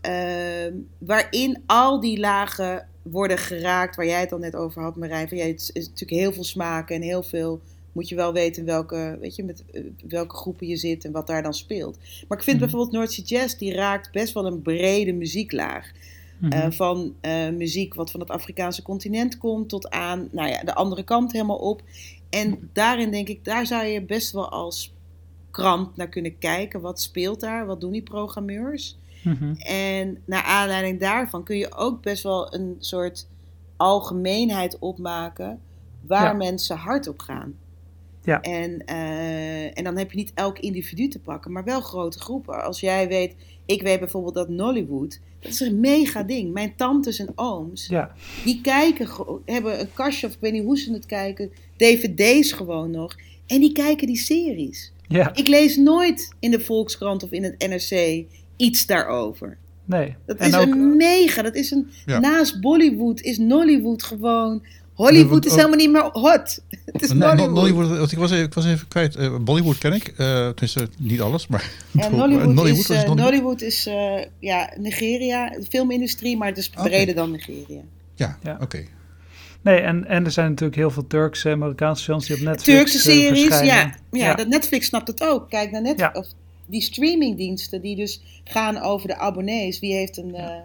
[0.00, 5.28] ehm, waarin al die lagen worden geraakt, waar jij het al net over had, Marijn.
[5.28, 7.60] Van, ja, het is natuurlijk heel veel smaken en heel veel
[7.92, 11.26] moet je wel weten welke, weet je, met eh, welke groepen je zit en wat
[11.26, 11.98] daar dan speelt.
[12.28, 12.64] Maar ik vind Mhm.
[12.66, 15.90] bijvoorbeeld North Sea Jazz, die raakt best wel een brede muzieklaag.
[16.40, 16.52] Mhm.
[16.52, 20.74] Eh, van eh, muziek wat van het Afrikaanse continent komt tot aan nou ja, de
[20.74, 21.82] andere kant helemaal op.
[22.30, 24.94] En daarin denk ik, daar zou je best wel als
[25.50, 26.80] krant naar kunnen kijken.
[26.80, 27.66] Wat speelt daar?
[27.66, 28.98] Wat doen die programmeurs?
[29.24, 29.54] Mhm.
[29.58, 33.26] En naar aanleiding daarvan kun je ook best wel een soort
[33.76, 35.60] algemeenheid opmaken
[36.00, 36.32] waar Ja.
[36.32, 37.54] mensen hard op gaan.
[38.22, 38.40] Ja.
[38.40, 42.64] En, eh, en dan heb je niet elk individu te pakken, maar wel grote groepen.
[42.64, 43.34] Als jij weet,
[43.66, 46.52] ik weet bijvoorbeeld dat Nollywood, dat is een mega ding.
[46.52, 48.12] Mijn tantes en ooms, Ja,
[48.44, 49.08] die kijken,
[49.44, 53.16] hebben een kastje, of ik weet niet hoe ze het kijken, dvd's gewoon nog.
[53.46, 54.92] En die kijken die series.
[55.08, 58.24] ja, Ik lees nooit in de Volkskrant of in het NRC
[58.56, 59.56] iets daarover.
[59.84, 60.16] nee.
[60.26, 62.18] Dat en is ook, een mega, dat is een, Ja.
[62.18, 64.62] naast Bollywood is Nollywood gewoon,
[64.94, 66.62] Hollywood is ook- helemaal niet meer hot.
[66.94, 67.50] Het is no- Nollywood.
[67.54, 69.16] Nollywood, want ik, was even, ik was even kwijt.
[69.16, 70.06] Eh, Bollywood ken ik.
[70.08, 71.70] eh tenminste, niet alles, maar...
[71.94, 73.16] En Nollywood, Nollywood, is, eh, Nollywood?
[73.18, 77.80] Nollywood is eh, ja, Nigeria, de filmindustrie, maar het is breder dan Nigeria.
[78.14, 78.58] Ja, Ja.
[78.60, 78.84] oké.
[79.62, 82.78] nee, en, en er zijn natuurlijk heel veel Turkse en Marokkaanse films die op Netflix
[82.78, 84.34] Turkse series, ja, ja, Ja.
[84.34, 85.48] Dat Netflix snapt het ook.
[85.50, 86.12] Kijk naar Netflix.
[86.14, 86.20] Ja.
[86.20, 86.26] Of
[86.66, 89.80] die streamingdiensten die dus gaan over de abonnees.
[89.80, 90.56] Wie heeft, een, eh,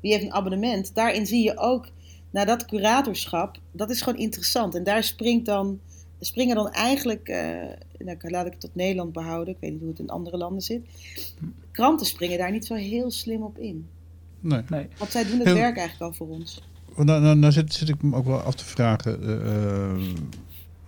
[0.00, 0.94] wie heeft een abonnement?
[0.94, 1.88] Daarin zie je ook,
[2.30, 4.74] naar dat curatorschap, dat is gewoon interessant.
[4.74, 5.80] En daar springt dan,
[6.20, 7.46] springen dan eigenlijk, eh,
[7.98, 9.54] nou, laat ik het tot Nederland behouden.
[9.54, 10.80] Ik weet niet hoe het in andere landen zit.
[11.72, 13.86] Kranten springen daar niet zo heel slim op in.
[14.40, 14.62] Nee.
[14.68, 14.86] Nee.
[14.98, 16.62] Want zij doen het Heel- werk eigenlijk al voor ons.
[16.96, 19.12] Nou, nou, nou zit, zit ik me ook wel af te vragen.
[19.22, 20.04] eh,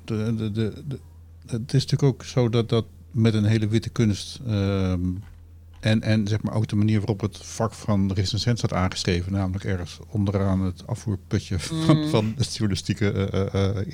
[0.05, 0.99] de, de, de, de-
[1.47, 4.41] het is natuurlijk ook zo dat dat met een hele witte kunst.
[4.47, 5.01] ehm,
[5.81, 9.33] en, en zeg maar ook de manier waarop het vak van recensent staat aangeschreven.
[9.33, 12.09] Namelijk ergens onderaan het afvoerputje van, Mm.
[12.09, 13.13] van de journalistieke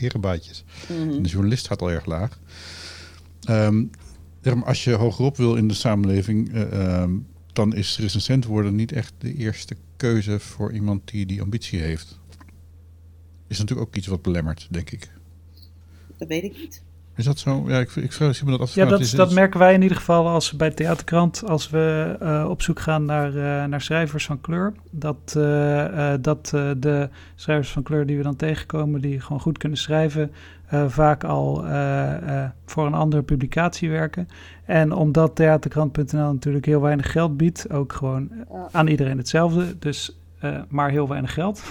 [0.01, 0.65] erebaatjes.
[0.89, 1.11] Mhm.
[1.11, 2.39] En de journalist staat al erg laag.
[4.41, 7.11] Zeg maar, als je hogerop wil in de samenleving, eh, ehm,
[7.53, 12.19] dan is recensent worden niet echt de eerste keuze voor iemand die die ambitie heeft.
[13.47, 15.11] Is natuurlijk ook iets wat belemmert, denk ik.
[16.17, 16.83] Dat weet ik niet.
[17.17, 17.65] Is dat zo?
[17.67, 18.75] Ja, ik, ik vraag me dat af.
[18.75, 22.47] Ja, dat, is- dat merken wij in ieder geval als bij Theaterkrant, als we eh,
[22.49, 24.73] op zoek gaan naar, eh, naar schrijvers van kleur.
[24.91, 26.49] Dat, eh, dat
[26.79, 30.33] de schrijvers van kleur die we dan tegenkomen, die gewoon goed kunnen schrijven,
[30.87, 31.55] vaak al
[32.67, 34.29] voor een andere publicatie werken.
[34.65, 38.31] En omdat Theaterkrant.nl natuurlijk heel weinig geld biedt, ook gewoon
[38.73, 40.19] aan iedereen hetzelfde, dus
[40.69, 41.63] maar heel weinig geld,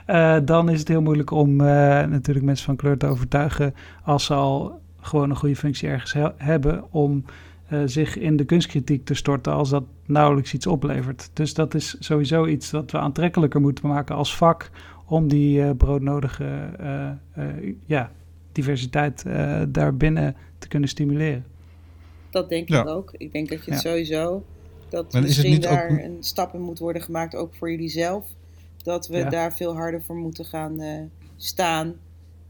[0.44, 4.80] dan is het heel moeilijk om natuurlijk mensen van kleur te overtuigen als ze al
[5.00, 7.24] gewoon een goede functie ergens he- hebben om
[7.68, 11.30] eh, zich in de kunstkritiek te storten als dat nauwelijks iets oplevert.
[11.32, 14.70] Dus dat is sowieso iets dat we aantrekkelijker moeten maken als vak
[15.06, 18.10] om die eh, broodnodige eh, eh, ja,
[18.52, 21.44] diversiteit eh, daarbinnen te kunnen stimuleren.
[22.30, 22.80] Dat denk Ja.
[22.80, 23.10] ik ook.
[23.16, 23.90] Ik denk dat je het Ja.
[23.90, 24.44] sowieso,
[24.88, 28.24] dat het misschien ook- daar een stap in moet worden gemaakt, ook voor jullie zelf.
[28.82, 29.28] Dat we Ja.
[29.30, 31.02] daar veel harder voor moeten gaan eh,
[31.36, 31.94] staan.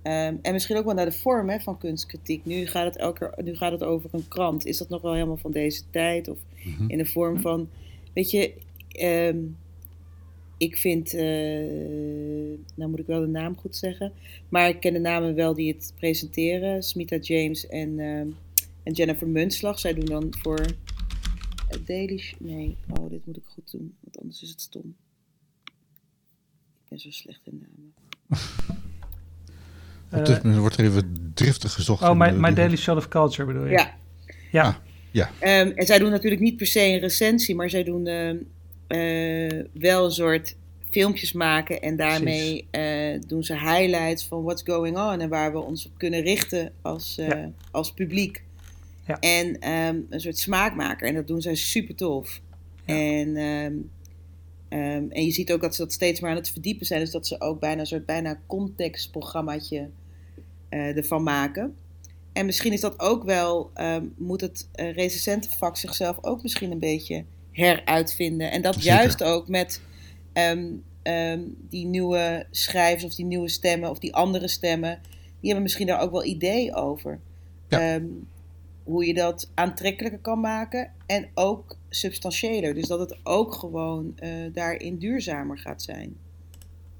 [0.08, 2.44] Ehm, en misschien ook wel naar de vorm hè, van kunstkritiek.
[2.44, 4.66] Nu gaat, het elke, nu gaat het over een krant.
[4.66, 6.28] Is dat nog wel helemaal van deze tijd?
[6.28, 6.90] Of Mhm.
[6.90, 7.68] in de vorm van,
[8.12, 8.54] weet je,
[8.88, 9.38] ehm,
[10.56, 11.22] ik vind, eh,
[12.74, 14.12] nou moet ik wel de naam goed zeggen,
[14.48, 18.28] maar ik ken de namen wel die het presenteren, Smita James en, ehm,
[18.82, 19.78] en Jennifer Munslag.
[19.78, 24.42] Zij doen dan voor eh, Daily, nee, oh dit moet ik goed doen, want anders
[24.42, 24.96] is het stom.
[26.82, 27.94] Ik ben zo slecht in namen.
[30.12, 32.02] Op dit moment wordt er even driftig gezocht.
[32.02, 33.70] oh, in My, de- My die- Daily Shot of Culture bedoel je?
[33.70, 33.94] Ja,
[34.50, 34.74] Ja, Ah,
[35.10, 35.30] ja.
[35.38, 38.36] Ehm, en zij doen natuurlijk niet per se een recensie, maar zij doen ehm,
[38.86, 40.56] eh, wel een soort
[40.90, 41.80] filmpjes maken.
[41.80, 45.92] En daarmee eh, doen ze highlights van what's going on en waar we ons op
[45.96, 47.50] kunnen richten als, eh, Ja.
[47.70, 48.42] als publiek.
[49.06, 49.16] Ja.
[49.20, 51.08] En ehm, een soort smaakmaker.
[51.08, 52.40] En dat doen zij super tof.
[52.84, 52.94] Ja.
[52.94, 53.72] En, ehm,
[54.68, 57.00] ehm, en je ziet ook dat ze dat steeds maar aan het verdiepen zijn.
[57.00, 59.88] Dus dat ze ook bijna een soort bijna contextprogrammaatje
[60.68, 61.76] eh ervan maken.
[62.32, 66.78] En misschien is dat ook wel, ehm, moet het uh, recensentenvak zichzelf ook misschien een
[66.78, 68.50] beetje heruitvinden.
[68.50, 68.88] En dat Zeker.
[68.88, 69.82] juist ook met
[70.32, 70.72] ehm,
[71.68, 75.00] die nieuwe schrijvers of die nieuwe stemmen of die andere stemmen.
[75.40, 77.20] Die hebben misschien daar ook wel idee over.
[77.68, 78.00] Ja.
[78.84, 82.74] Hoe je dat aantrekkelijker kan maken en ook substantiëler.
[82.74, 86.16] Dus dat het ook gewoon eh, daarin duurzamer gaat zijn.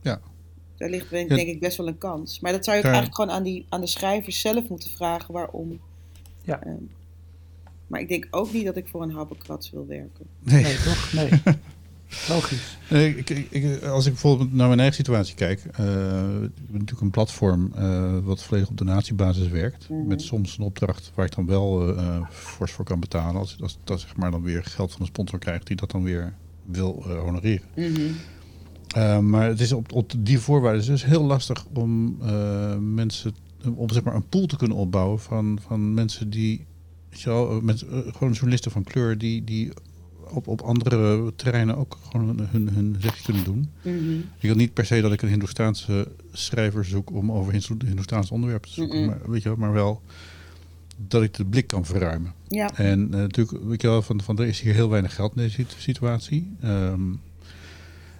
[0.03, 0.21] Ja.
[0.77, 2.41] Daar ligt denk, ik best wel een kans.
[2.41, 5.35] Maar dat zou je ook eigenlijk gewoon aan, die, aan de schrijvers zelf moeten vragen
[5.35, 5.81] waarom.
[6.43, 6.63] Ja.
[6.63, 6.83] Ehm,
[7.87, 10.27] maar ik denk ook niet dat ik voor een habbekrats wil werken.
[10.39, 10.63] Nee.
[10.63, 11.13] nee toch?
[11.13, 11.31] Nee.
[12.29, 12.79] Logisch.
[12.91, 15.65] Nee, ik, ik, als ik bijvoorbeeld naar mijn eigen situatie kijk.
[15.65, 15.87] eh,
[16.43, 19.89] ik ben natuurlijk een platform eh, wat volledig op donatiebasis werkt.
[19.89, 20.07] Mhm.
[20.07, 23.41] Met soms een opdracht waar ik dan wel eh, fors voor kan betalen.
[23.41, 26.03] Als, als dat zeg maar dan weer geld van een sponsor krijgt die dat dan
[26.03, 26.35] weer
[26.65, 27.67] wil honoreren.
[27.77, 28.01] Mhm.
[28.97, 33.35] Uh, maar het is op, op die voorwaarden dus heel lastig om uh, mensen,
[33.75, 36.67] om zeg maar een pool te kunnen opbouwen van, van mensen die,
[37.25, 39.73] wel, met, uh, gewoon journalisten van kleur die, die
[40.31, 43.69] op, op andere terreinen ook gewoon hun, hun zegje kunnen doen.
[43.83, 44.19] Mhm.
[44.19, 47.53] Ik wil niet per se dat ik een Hindoestaanse schrijver zoek om over
[47.85, 49.09] Hindoestaanse onderwerpen te zoeken, Mhm.
[49.09, 50.03] maar, weet je wel, maar wel
[51.09, 52.33] dat ik de blik kan verruimen.
[52.49, 52.71] Ja.
[52.77, 55.43] En uh, natuurlijk, weet je wel, van, van er is hier heel weinig geld in
[55.43, 56.51] deze situatie.
[56.65, 57.21] Um,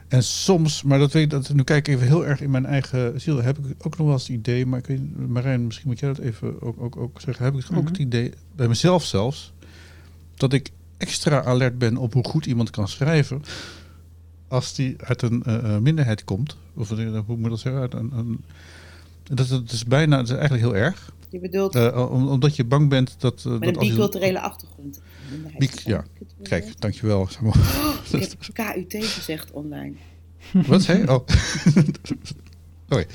[0.09, 2.67] en soms, maar dat weet ik, dat, nu kijk ik even heel erg in mijn
[2.67, 5.89] eigen ziel, heb ik ook nog wel eens het idee, maar ik weet, Marijn, misschien
[5.89, 7.87] moet jij dat even ook, ook, ook zeggen, heb ik ook Mhm.
[7.87, 9.53] het idee, bij mezelf zelfs,
[10.35, 13.43] dat ik extra alert ben op hoe goed iemand kan schrijven
[14.49, 16.57] als die uit een uh, minderheid komt.
[16.75, 17.81] Of hoe moet ik dat zeggen?
[17.81, 18.45] Uit een, een,
[19.23, 21.13] dat, dat is bijna, dat is eigenlijk heel erg.
[21.31, 23.45] Je bedoelt Uh, om, omdat je bang bent dat...
[23.47, 25.01] Uh, met dat een biculturele achtergrond.
[25.59, 26.05] Biek, ja,
[26.43, 27.29] kijk, dankjewel.
[27.43, 27.55] Oh,
[28.13, 29.95] ik heb KUT gezegd online.
[30.53, 31.09] Wat zei je?
[31.09, 31.15] Oh.
[32.89, 33.07] Oké.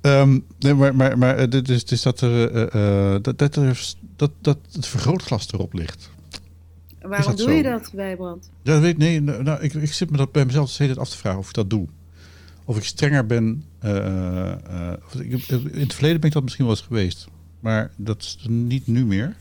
[0.00, 4.30] Um, nee, maar, maar, maar dit is, is dat er uh, dat, dat, er, dat,
[4.40, 6.10] dat het vergrootglas erop ligt.
[7.02, 7.52] Waarom dat doe zo?
[7.52, 8.50] je dat, Wijbrand?
[8.62, 11.38] Ja, weet nee, nou, ik, ik zit me dat bij mezelf steeds af te vragen
[11.38, 11.86] of ik dat doe.
[12.64, 13.64] Of ik strenger ben.
[13.84, 17.28] Uh, uh, ik, in het verleden ben ik dat misschien wel eens geweest.
[17.60, 19.36] Maar dat is niet nu meer.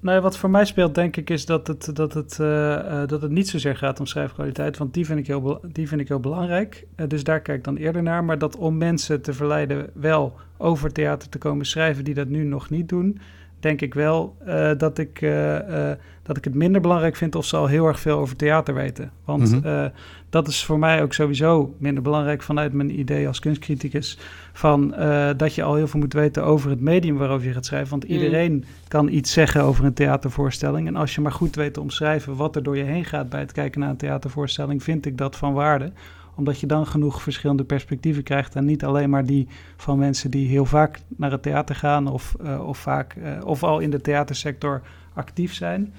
[0.00, 3.22] Nee, wat voor mij speelt, denk ik, is dat het, dat het, uh, uh, dat
[3.22, 4.76] het niet zozeer gaat om schrijfkwaliteit.
[4.76, 6.86] Want die vind ik heel, die vind ik heel belangrijk.
[6.96, 8.24] Uh, dus daar kijk ik dan eerder naar.
[8.24, 12.44] Maar dat om mensen te verleiden wel over theater te komen schrijven die dat nu
[12.44, 13.20] nog niet doen,
[13.60, 15.90] denk ik wel uh, dat, ik, uh, uh,
[16.22, 19.10] dat ik het minder belangrijk vind of ze al heel erg veel over theater weten.
[19.24, 19.90] Want mm -hmm.
[20.30, 24.18] dat is voor mij ook sowieso minder belangrijk vanuit mijn idee als kunstcriticus.
[24.52, 27.66] Van uh, dat je al heel veel moet weten over het medium waarover je gaat
[27.66, 27.90] schrijven.
[27.90, 28.64] Want iedereen mm.
[28.88, 30.86] kan iets zeggen over een theatervoorstelling.
[30.86, 33.40] En als je maar goed weet te omschrijven wat er door je heen gaat bij
[33.40, 35.92] het kijken naar een theatervoorstelling, vind ik dat van waarde
[36.34, 40.48] omdat je dan genoeg verschillende perspectieven krijgt en niet alleen maar die van mensen die
[40.48, 44.00] heel vaak naar het theater gaan of, uh, of, vaak, uh, of al in de
[44.00, 44.82] theatersector
[45.14, 45.92] actief zijn.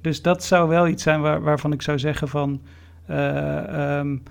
[0.00, 2.60] Dus dat zou wel iets zijn waar, waarvan ik zou zeggen van
[3.10, 4.22] uh, um,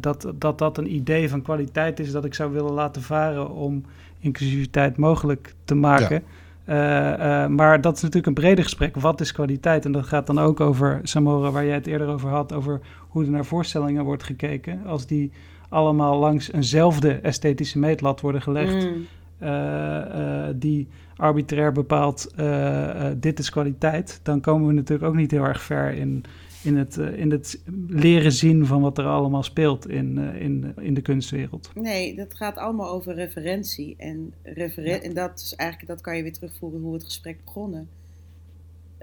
[0.00, 3.84] dat, dat dat een idee van kwaliteit is dat ik zou willen laten varen om
[4.18, 6.22] inclusiviteit mogelijk te maken.
[6.66, 7.48] Ja.
[7.48, 8.96] maar dat is natuurlijk een breder gesprek.
[8.96, 9.84] Wat is kwaliteit?
[9.84, 12.80] En dat gaat dan ook over Samora, waar jij het eerder over had, over
[13.12, 14.84] hoe er naar voorstellingen wordt gekeken.
[14.86, 15.30] Als die
[15.68, 19.06] allemaal langs eenzelfde esthetische meetlat worden gelegd, Mm.
[19.42, 25.30] uh, uh, die arbitrair bepaalt: uh, dit is kwaliteit, dan komen we natuurlijk ook niet
[25.30, 26.24] heel erg ver in,
[26.62, 31.02] in, het, in het leren zien van wat er allemaal speelt in, in, in de
[31.02, 31.70] kunstwereld.
[31.74, 33.94] Nee, dat gaat allemaal over referentie.
[33.98, 35.00] En, referen ja.
[35.00, 37.88] en dat, is eigenlijk, dat kan je weer terugvoeren hoe het gesprek begonnen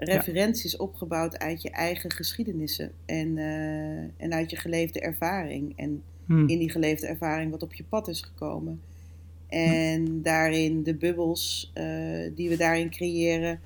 [0.04, 5.72] referentie is opgebouwd uit je eigen geschiedenissen en, uh, en uit je geleefde ervaring.
[5.76, 6.48] En hmm.
[6.48, 8.80] in die geleefde ervaring wat op je pad is gekomen.
[9.48, 10.22] En hmm.
[10.22, 13.60] daarin de bubbels uh, die we daarin creëren,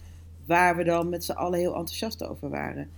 [0.46, 2.88] waar we dan met z'n allen heel enthousiast over waren.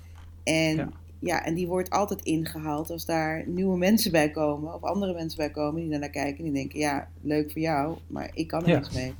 [0.44, 0.90] En, ja.
[1.18, 1.44] ja.
[1.44, 5.50] en die wordt altijd ingehaald als daar nieuwe mensen bij komen, of andere mensen bij
[5.50, 8.68] komen die naar kijken en die denken: ja, leuk voor jou, maar ik kan er
[8.68, 8.74] ja.
[8.74, 9.14] niks mee.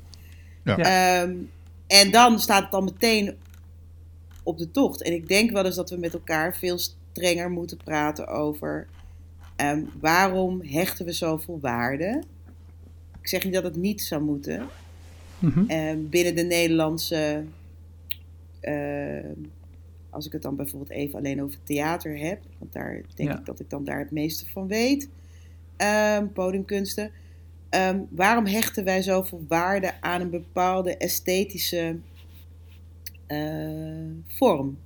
[0.63, 1.21] Ja.
[1.21, 1.49] Um,
[1.87, 3.35] en dan staat het dan meteen
[4.47, 5.01] op de tocht.
[5.01, 8.87] En ik denk wel eens dat we met elkaar veel strenger moeten praten over
[9.61, 12.23] um, waarom hechten we zoveel waarde.
[13.21, 14.67] Ik zeg niet dat het niet zou moeten.
[15.39, 15.71] Mm -hmm.
[15.71, 17.43] um, binnen de Nederlandse,
[18.61, 19.19] uh,
[20.09, 23.37] als ik het dan bijvoorbeeld even alleen over theater heb, want daar denk ja.
[23.37, 25.09] ik dat ik dan daar het meeste van weet,
[26.17, 27.11] um, podiumkunsten.
[28.09, 31.95] waarom hechten wij zoveel waarde aan een bepaalde esthetische
[34.27, 34.77] vorm.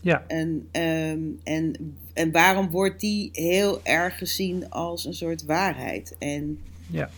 [0.00, 0.24] Ja.
[0.26, 6.16] En, um, en, en waarom wordt die heel erg gezien als een soort waarheid?
[6.18, 7.10] En ja.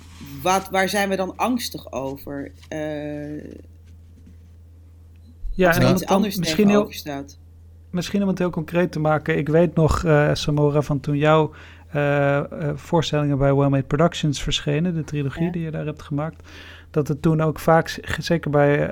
[0.43, 2.51] wat, waar zijn we dan angstig over?
[2.73, 3.45] Uh,
[5.51, 7.39] ja, en iets anders misschien heel, staat.
[7.91, 9.39] Misschien om het heel concreet te maken.
[9.39, 11.51] Ik weet nog, uh, Samora, van toen jouw
[11.95, 12.43] uh,
[12.75, 15.51] voorstellingen bij Well Made Productions verschenen, de trilogie Ja.
[15.51, 16.43] die je daar hebt gemaakt
[16.93, 18.91] dat het toen ook vaak, zeker bij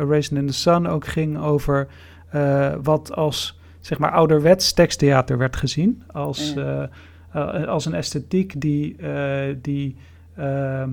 [0.00, 1.88] uh, in the Sun, ook ging over
[2.34, 6.02] uh, wat als zeg maar ouderwets teksttheater werd gezien.
[6.12, 6.84] Als, uh,
[7.66, 8.96] als een esthetiek die,
[9.60, 9.96] die,
[10.36, 10.90] ehm,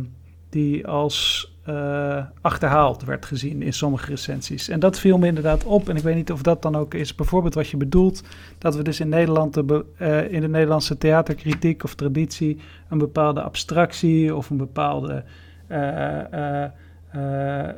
[0.49, 4.69] die als eh, achterhaald werd gezien in sommige recensies.
[4.69, 5.89] En dat viel me inderdaad op.
[5.89, 8.23] En ik weet niet of dat dan ook is bijvoorbeeld wat je bedoelt.
[8.57, 13.41] Dat we dus in Nederland de eh, in de Nederlandse theaterkritiek of traditie een bepaalde
[13.41, 15.23] abstractie of een bepaalde eh, eh, eh,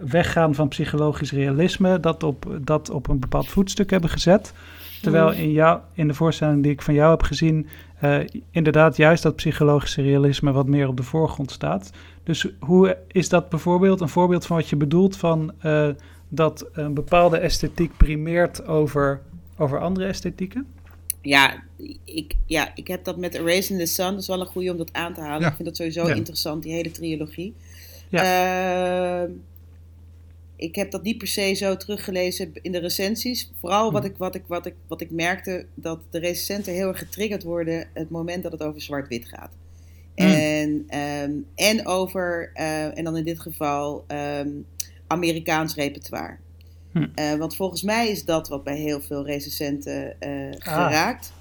[0.02, 4.54] weggaan van psychologisch realisme, dat op, dat op een bepaald voetstuk hebben gezet.
[5.02, 7.68] Terwijl in, jou, in de voorstelling die ik van jou heb gezien,
[8.00, 8.20] eh,
[8.52, 11.92] inderdaad juist dat psychologische realisme wat meer op de voorgrond staat.
[12.24, 15.88] Dus hoe is dat bijvoorbeeld een voorbeeld van wat je bedoelt van eh,
[16.30, 19.22] dat een bepaalde esthetiek primeert over,
[19.58, 20.66] over andere esthetieken?
[21.22, 21.64] Ja
[22.04, 24.12] ik, ja, ik heb dat met Erasing the Sun.
[24.12, 25.42] Dat is wel een goede om dat aan te halen.
[25.42, 25.48] Ja.
[25.48, 26.14] Ik vind dat sowieso Ja.
[26.14, 27.54] interessant, die hele trilogie.
[28.10, 29.22] Ja.
[29.24, 29.32] Ehm,
[30.56, 33.52] ik heb dat niet per se zo teruggelezen in de recensies.
[33.60, 34.08] Vooral wat Hm.
[34.10, 37.88] ik, wat ik, wat ik, wat ik merkte, dat de recensenten heel erg getriggerd worden...
[37.94, 39.52] het moment dat het over zwart-wit gaat.
[40.16, 40.22] Hm.
[40.24, 44.50] En, ehm, en over, eh, en dan in dit geval, ehm,
[45.08, 46.38] Amerikaans repertoire.
[46.92, 47.08] Hm.
[47.16, 50.52] Eh, want volgens mij is dat wat bij heel veel recensenten eh, Ah.
[50.60, 51.32] geraakt.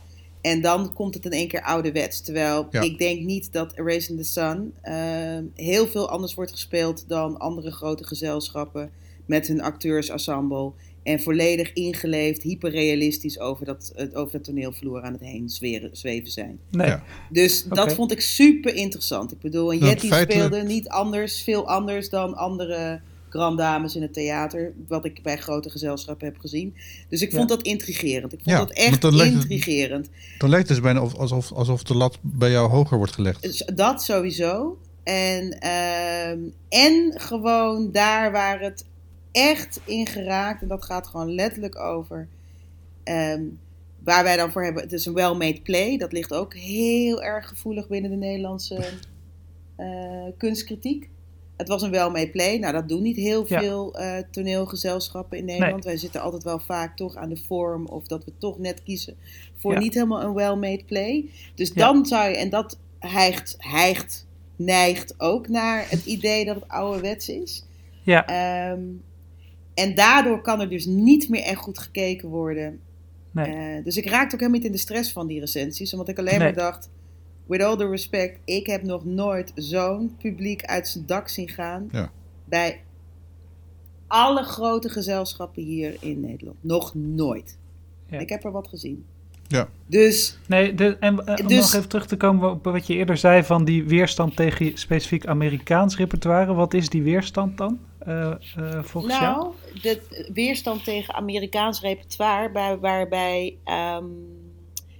[0.40, 2.20] En dan komt het in één keer ouderwets.
[2.20, 2.80] Terwijl Ja.
[2.80, 7.70] ik denk niet dat Erasing the Sun ehm, heel veel anders wordt gespeeld dan andere
[7.70, 8.90] grote gezelschappen
[9.26, 10.72] met hun acteursensemble.
[11.02, 16.30] En volledig ingeleefd, hyperrealistisch over dat, het- over het toneelvloer aan het heen zweren, zweven
[16.30, 16.58] zijn.
[16.70, 16.86] Nee.
[16.86, 17.02] Ja.
[17.30, 19.32] Dus dat vond ik super interessant.
[19.32, 23.00] Ik bedoel, en Nou, Yeti feitelijk- speelde niet anders, veel anders dan andere
[23.38, 26.74] grand dames in het theater, wat ik bij grote gezelschappen heb gezien.
[27.08, 27.36] Dus ik Ja.
[27.36, 28.32] vond dat intrigerend.
[28.32, 30.08] Ik vond Ja, dat echt dan lijkt het- intrigerend.
[30.38, 33.42] Dan lijkt het dus bijna of- alsof, alsof de lat bij jou hoger wordt gelegd.
[33.42, 34.78] Dus dat sowieso.
[35.02, 38.84] En, ehm, en gewoon daar waar het
[39.32, 42.28] echt in geraakt, en dat gaat gewoon letterlijk over.
[43.04, 43.42] ehm,
[44.04, 45.96] waar wij dan voor hebben, het is een well-made play.
[45.96, 48.88] Dat ligt ook heel erg gevoelig binnen de Nederlandse
[49.76, 49.86] eh,
[50.38, 51.08] kunstkritiek.
[51.58, 52.58] Het was een well-made play.
[52.58, 53.60] Nou, dat doen niet heel Ja.
[53.60, 55.84] veel eh, toneelgezelschappen in Nederland.
[55.84, 59.16] Wij zitten altijd wel vaak toch aan de vorm, of dat we toch net kiezen
[59.56, 59.78] voor Ja.
[59.78, 61.30] niet helemaal een well-made play.
[61.54, 61.74] Dus Ja.
[61.74, 67.28] dan zou je, en dat hijgt, hijgt, neigt ook naar het idee dat het ouderwets
[67.28, 67.64] is.
[68.02, 68.82] Ja, Ehm,
[69.74, 72.80] en daardoor kan er dus niet meer echt goed gekeken worden.
[73.30, 73.76] nee.
[73.76, 75.92] Eh, dus ik raakte ook helemaal niet in de stress van die recensies.
[75.92, 76.42] Omdat ik alleen Nee.
[76.52, 76.90] maar dacht,
[77.48, 81.88] with all the respect, ik heb nog nooit zo'n publiek uit zijn dak zien gaan.
[81.92, 82.10] Ja.
[82.44, 82.80] Bij
[84.06, 86.56] alle grote gezelschappen hier in Nederland.
[86.60, 87.58] Nog nooit.
[88.10, 88.18] Ja.
[88.18, 89.04] Ik heb er wat gezien.
[89.46, 89.68] Ja.
[89.86, 92.94] Dus Nee, de, en eh, om Dus- nog even terug te komen op wat je
[92.94, 96.54] eerder zei van die weerstand tegen specifiek Amerikaans repertoire.
[96.54, 99.36] Wat is die weerstand dan, eh, eh, volgens jou?
[99.36, 104.04] Nou, de weerstand tegen Amerikaans repertoire, waar- waarbij ehm,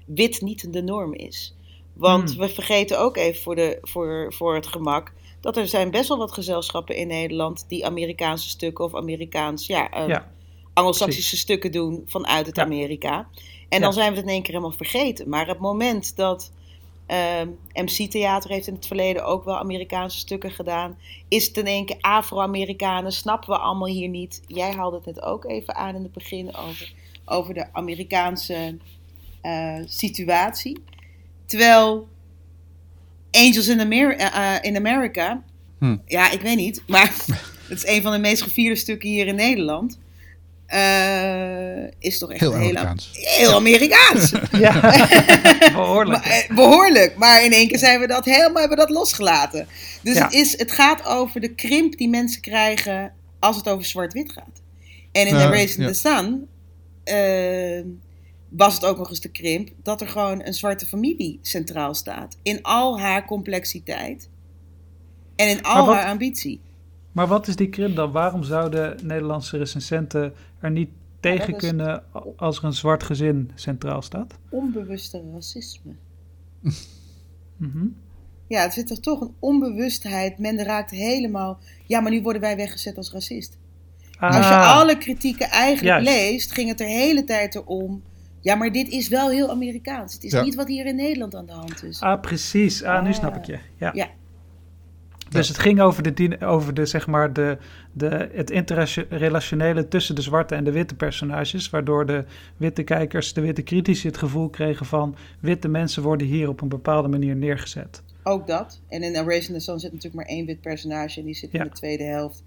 [0.07, 1.57] wit niet de norm is.
[1.99, 2.38] Want Hmm.
[2.40, 6.18] we vergeten ook even voor, de, voor, voor het gemak dat er zijn best wel
[6.18, 10.30] wat gezelschappen in Nederland die Amerikaanse stukken of Amerikaans, ja, Ja,
[10.72, 12.62] Anglo-Saxische stukken doen vanuit het Ja.
[12.62, 13.28] Amerika.
[13.68, 15.28] En dan zijn we het in één keer helemaal vergeten.
[15.28, 16.53] Maar het moment dat
[17.07, 21.86] ehm, MC-theater heeft in het verleden ook wel Amerikaanse stukken gedaan, is het in één
[21.86, 24.42] keer Afro-Amerikanen, snappen we allemaal hier niet.
[24.46, 26.92] Jij haalde het net ook even aan in het begin over,
[27.24, 28.76] over de Amerikaanse
[29.40, 30.78] eh, situatie.
[31.49, 32.09] Terwijl
[33.30, 35.42] Angels in, Amer- eh, eh, in America,
[35.78, 35.96] Hm.
[36.07, 37.12] ja, ik weet niet, maar
[37.68, 39.99] het is een van de meest gevierde stukken hier in Nederland.
[40.66, 43.11] Eh, is toch echt Heel Amerikaans.
[43.12, 44.30] heel Amerikaans.
[44.59, 44.80] ja.
[45.72, 46.24] behoorlijk.
[46.24, 47.16] Maar, eh, behoorlijk.
[47.16, 49.66] Maar in één keer zijn we dat helemaal hebben dat losgelaten.
[50.03, 50.24] Dus Ja.
[50.24, 54.62] het, is, het gaat over de krimp die mensen krijgen als het over zwart-wit gaat.
[55.12, 55.88] En in Ja, The Race in ja.
[55.88, 56.49] the Sun
[58.49, 62.36] was het ook nog eens de krimp dat er gewoon een zwarte familie centraal staat.
[62.42, 64.28] In al haar complexiteit.
[65.36, 66.61] En in al wat- haar ambitie.
[67.12, 68.12] Maar wat is die krimp dan?
[68.12, 70.90] Waarom zouden Nederlandse recensenten er niet
[71.20, 72.03] tegen kunnen
[72.36, 74.34] als er een zwart gezin centraal staat?
[74.51, 75.92] Onbewuste racisme.
[77.57, 77.86] Mhm.
[78.49, 80.38] Ja, er zit er toch een onbewustheid.
[80.38, 81.59] Men raakt helemaal.
[81.86, 83.57] Ja, maar nu worden wij weggezet als racist.
[84.18, 86.09] Als je Ah, alle kritieken eigenlijk Juist.
[86.09, 88.03] leest, ging het de hele tijd erom.
[88.41, 90.14] Ja, maar dit is wel heel Amerikaans.
[90.14, 90.43] Het is Ja.
[90.43, 92.01] niet wat hier in Nederland aan de hand is.
[92.01, 92.82] Ah, precies.
[92.82, 93.14] Ah, nu Ah.
[93.14, 93.59] snap ik je.
[93.76, 93.91] Ja.
[93.95, 94.09] Ja.
[95.28, 97.59] Dus het ging over de, over de zeg maar, de,
[97.93, 101.70] de, het interrelationele tussen de zwarte en de witte personages.
[101.70, 102.24] Waardoor de
[102.57, 105.16] witte kijkers, de witte critici het gevoel kregen van...
[105.41, 108.03] witte mensen worden hier op een bepaalde manier neergezet.
[108.22, 108.80] Ook dat.
[108.89, 111.20] En in Erasing the Sun zit natuurlijk maar één wit personage.
[111.20, 111.59] En die zit Ja.
[111.62, 112.43] in de tweede helft.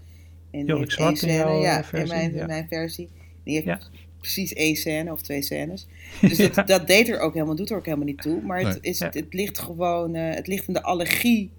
[0.50, 2.40] En Jorik Zwart één in jouw, ja, eh, versie, in mijn, ja.
[2.40, 3.08] in mijn versie.
[3.44, 3.78] Die heeft Ja.
[4.22, 5.86] Precies één scène of twee scènes.
[6.20, 6.62] Dus dat, Ja.
[6.62, 8.40] dat deed er ook helemaal, doet er ook helemaal niet toe.
[8.42, 8.90] Maar het, Nee.
[8.92, 9.08] is, Ja.
[9.12, 11.50] het ligt gewoon, eh, het ligt in de allergie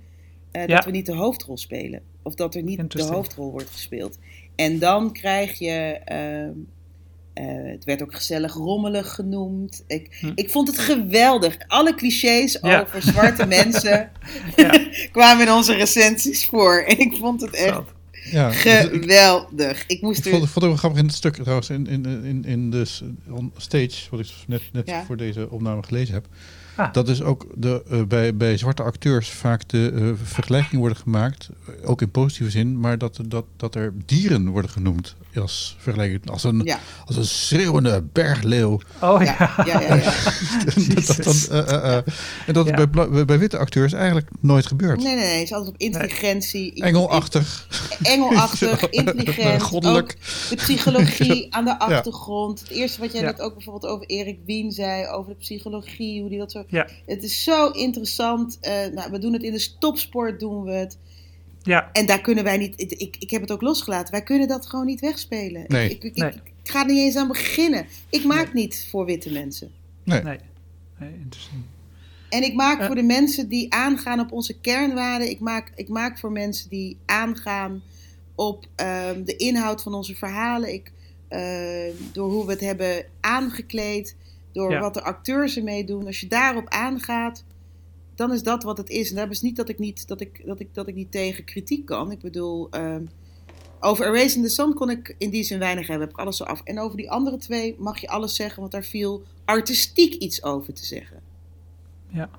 [0.52, 2.02] eh, dat we niet de hoofdrol spelen.
[2.22, 4.18] Of dat er niet de hoofdrol wordt gespeeld.
[4.56, 6.00] En dan krijg je.
[6.06, 6.52] ehm,
[7.34, 9.84] eh, het werd ook gezellig rommelig genoemd.
[9.88, 10.32] Ik, Hm.
[10.36, 11.58] ik vond het geweldig.
[11.68, 14.12] Alle clichés over zwarte mensen
[15.12, 16.84] kwamen in onze recensies voor.
[16.84, 17.82] En ik vond het echt
[18.32, 19.84] Ja, dus ik- geweldig.
[19.88, 20.32] Ik moest Ik er.
[20.32, 22.86] vond, het wel grappig in het stuk trouwens, in, in, in, in de
[23.58, 25.06] stage, wat ik net, net Ja.
[25.06, 26.26] voor deze opname gelezen heb.
[26.76, 26.94] Ah.
[26.94, 31.50] Dat is ook de, eh, bij, bij zwarte acteurs vaak de eh, vergelijking worden gemaakt,
[31.66, 36.30] eh, ook in positieve zin, maar dat, dat, dat er dieren worden genoemd als vergelijking.
[36.30, 38.80] Als een, Ja, als een schreeuwende bergleeuw.
[39.02, 39.64] Oh ja, ja.
[39.66, 39.96] ja, ja.
[39.96, 40.14] ja.
[40.96, 42.04] dat, dat dan, eh, eh, eh,
[42.46, 42.78] en dat Ja.
[42.78, 45.04] is bij, bij, witte acteurs eigenlijk nooit gebeurt.
[45.04, 45.34] Nee, nee, nee.
[45.34, 46.84] Het is altijd op intelligentie.
[46.84, 47.68] Engelachtig.
[48.02, 49.62] Engelachtig, intelligent.
[49.62, 50.18] Goddelijk.
[50.18, 52.60] Ook de psychologie aan de achtergrond.
[52.60, 53.28] Het eerste wat jij Ja.
[53.28, 56.63] net ook bijvoorbeeld over Erik Wien zei, over de psychologie, hoe die dat zo...
[56.68, 56.88] Ja.
[57.06, 58.58] Het is zo interessant.
[58.62, 60.98] Eh, nou, we doen het in de stopsport, doen we het.
[61.62, 61.90] Ja.
[61.92, 62.74] En daar kunnen wij niet...
[62.78, 64.12] Ik, ik heb het ook losgelaten.
[64.12, 65.64] Wij kunnen dat gewoon niet wegspelen.
[65.68, 65.90] Nee.
[65.90, 66.30] Ik, ik, Nee.
[66.30, 67.86] ik, ik ga er niet eens aan beginnen.
[68.10, 69.72] Ik maak niet voor witte mensen.
[70.04, 70.22] Nee.
[70.24, 70.40] Nee.
[71.00, 71.64] nee interessant.
[72.30, 72.86] En ik maak Eh.
[72.86, 75.30] voor de mensen die aangaan op onze kernwaarden.
[75.30, 77.84] Ik maak, ik maak voor mensen die aangaan
[78.36, 80.74] op ehm, de inhoud van onze verhalen.
[80.74, 80.92] Ik,
[81.28, 84.16] eh, door hoe we het hebben aangekleed.
[84.54, 84.80] Door Ja.
[84.80, 86.06] wat de acteurs ermee doen.
[86.06, 87.44] Als je daarop aangaat,
[88.16, 89.10] dan is dat wat het is.
[89.10, 91.44] En dat is niet dat ik niet, dat ik, dat ik, dat ik niet tegen
[91.44, 92.12] kritiek kan.
[92.12, 93.04] Ik bedoel, ehm,
[93.80, 96.08] over Erasing the Sun kon ik in die zin weinig hebben.
[96.08, 96.62] Heb ik alles zo af.
[96.64, 100.74] En over die andere twee mag je alles zeggen, want daar viel artistiek iets over
[100.74, 101.20] te zeggen.
[102.08, 102.30] Ja.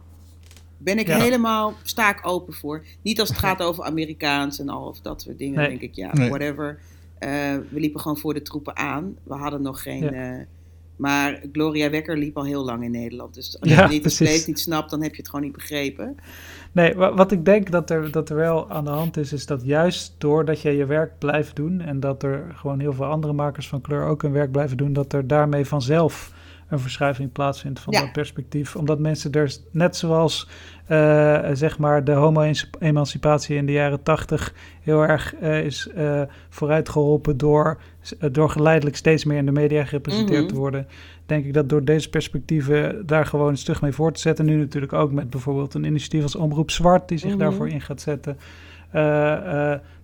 [0.78, 1.18] Ben ik Ja.
[1.20, 2.84] helemaal, sta ik open voor.
[3.02, 5.58] Niet als het gaat over Amerikaans en al of dat soort dingen.
[5.58, 5.68] Nee.
[5.68, 6.28] Denk ik, ja, Nee.
[6.28, 6.80] whatever.
[7.18, 7.28] Eh,
[7.70, 9.16] we liepen gewoon voor de troepen aan.
[9.22, 10.02] We hadden nog geen...
[10.02, 10.12] Ja.
[10.38, 10.46] eh,
[10.96, 13.34] maar Gloria Wekker liep al heel lang in Nederland.
[13.34, 16.16] Dus als je het niet het niet snapt, dan heb je het gewoon niet begrepen.
[16.72, 19.46] Nee, wa- wat ik denk dat er, dat er wel aan de hand is, is
[19.46, 23.32] dat juist doordat je je werk blijft doen en dat er gewoon heel veel andere
[23.32, 26.32] makers van kleur ook hun werk blijven doen, dat er daarmee vanzelf
[26.68, 28.00] een verschuiving plaatsvindt van Ja.
[28.00, 28.76] dat perspectief.
[28.76, 30.48] Omdat mensen er, net zoals
[30.86, 37.36] eh, zeg maar de homo-emancipatie in de jaren tachtig heel erg eh, is eh, vooruitgeholpen
[37.36, 37.78] door,
[38.32, 40.48] door geleidelijk steeds meer in de media gerepresenteerd Mhm.
[40.52, 40.86] te worden,
[41.26, 44.44] denk ik dat door deze perspectieven daar gewoon een stug mee voor te zetten.
[44.44, 47.38] Nu natuurlijk ook met bijvoorbeeld een initiatief als Omroep Zwart, die zich Mhm.
[47.38, 48.36] daarvoor in gaat zetten.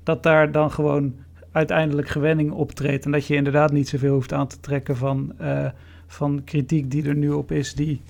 [0.03, 1.15] dat daar dan gewoon
[1.53, 3.05] uiteindelijk gewenning optreedt.
[3.05, 5.33] En dat je inderdaad niet zoveel hoeft aan te trekken van,
[6.13, 8.01] van kritiek die er nu op is, die,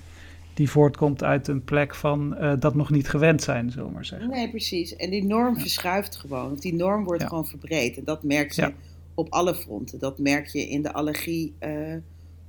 [0.53, 4.05] die voortkomt uit een plek van eh, dat nog niet gewend zijn, zullen we maar
[4.05, 4.29] zeggen.
[4.29, 4.95] Nee, precies.
[4.95, 6.47] En die norm verschuift gewoon.
[6.49, 7.27] Want die norm wordt Ja.
[7.27, 7.97] gewoon verbreed.
[7.97, 8.73] En dat merk je Ja.
[9.13, 9.99] op alle fronten.
[9.99, 11.95] Dat merk je in de allergie eh,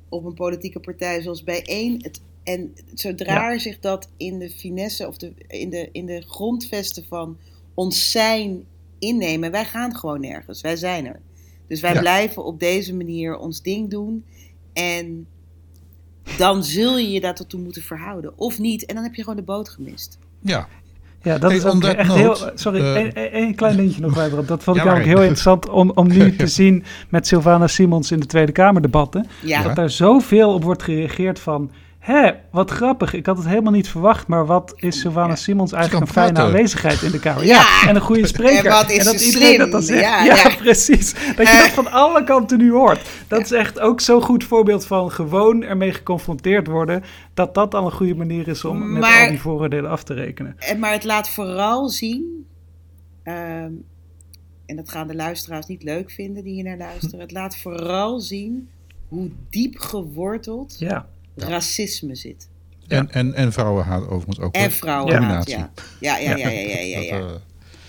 [0.09, 1.99] op een politieke partij zoals bijeen.
[2.03, 7.05] Het, en zodra zich dat in de finesse of de, in, de, in de grondvesten
[7.09, 7.37] van
[7.75, 8.65] ons zijn
[8.99, 10.61] innemen, wij gaan gewoon nergens.
[10.61, 11.21] Wij zijn er.
[11.67, 12.01] Dus wij Ja.
[12.01, 14.25] blijven op deze manier ons ding doen.
[14.73, 15.27] En
[16.39, 18.33] dan zul je je daar tot toe moeten verhouden.
[18.37, 18.85] Of niet.
[18.87, 20.19] En dan heb je gewoon de boot gemist.
[20.41, 20.69] Ja,
[21.23, 22.37] Ja, dat Hey, is ook echt note, heel...
[22.55, 24.49] Sorry, eh, één- één klein dingetje nog, Wijbrand.
[24.49, 28.11] Dat vond ik Ja, eigenlijk heel interessant om, om nu te zien met Sylvana Simons
[28.11, 29.27] in de Tweede Kamerdebatten.
[29.43, 29.63] Ja.
[29.63, 31.71] Dat daar zoveel op wordt gereageerd van...
[32.03, 33.13] Hé, wat grappig.
[33.15, 34.27] Ik had het helemaal niet verwacht.
[34.27, 35.35] Maar wat is Sylvana Ja.
[35.37, 37.45] Simons eigenlijk een fijne aanwezigheid in de Kamer.
[37.45, 37.57] Ja.
[37.83, 38.65] Ja, en een goede spreker.
[38.67, 39.59] En wat is dat iedereen slim.
[39.59, 40.25] dat dan zegt.
[40.27, 41.13] Ja, precies.
[41.13, 41.59] Dat je Eh.
[41.61, 43.01] dat van alle kanten nu hoort.
[43.29, 47.03] Dat is echt ook zo'n goed voorbeeld van gewoon ermee geconfronteerd worden.
[47.35, 50.15] Dat dat al een goede manier is om met Maar- al die vooroordelen af te
[50.15, 50.55] rekenen.
[50.59, 52.47] En- Maar het laat vooral zien,
[53.23, 53.71] ehm,
[54.67, 57.21] en dat gaan de luisteraars niet leuk vinden die hier naar luisteren.
[57.21, 58.69] Het laat vooral zien
[59.09, 62.49] hoe diep geworteld Ja, racisme zit.
[62.89, 64.55] en, en, en vrouwenhaat overigens ook.
[64.55, 64.71] En hoor.
[64.71, 65.13] vrouwen.
[65.17, 65.57] Combinatie.
[65.57, 65.73] Ja.
[66.01, 67.19] Ja, ja, ja, ja, ja, ja, ja.
[67.21, 67.37] Dat, eh,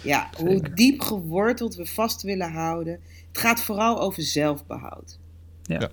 [0.04, 0.30] ja.
[0.38, 3.00] Hoe diep geworteld we vast willen houden.
[3.32, 5.20] Het gaat vooral over zelfbehoud.
[5.64, 5.80] Ja.
[5.80, 5.90] Ja.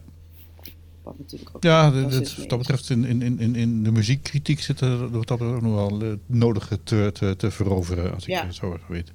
[1.03, 3.91] Wat natuurlijk ook Ja, de- racisme dit- wat dat betreft in, in, in, in- de
[3.93, 7.51] muziekkritiek zit er wat dat betreft ook nog wel eh, het nodige te, te, te
[7.51, 9.13] veroveren, als ik het zo weet.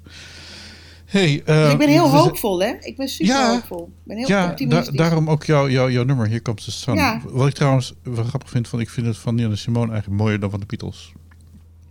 [1.06, 2.72] Hey, Dus ik ben heel we- hoopvol, hè?
[2.80, 3.52] Ik ben super Ja.
[3.52, 3.82] hoopvol.
[3.86, 4.96] Ik ben heel Ja, da- optimistisch.
[4.96, 6.94] daarom ook jouw jouw jouw nummer, Hier komt de Sun.
[6.94, 7.20] Ja.
[7.28, 10.40] Wat ik trouwens wel grappig vind, van, ik vind het van Nina Simone eigenlijk mooier
[10.40, 11.12] dan van de Beatles.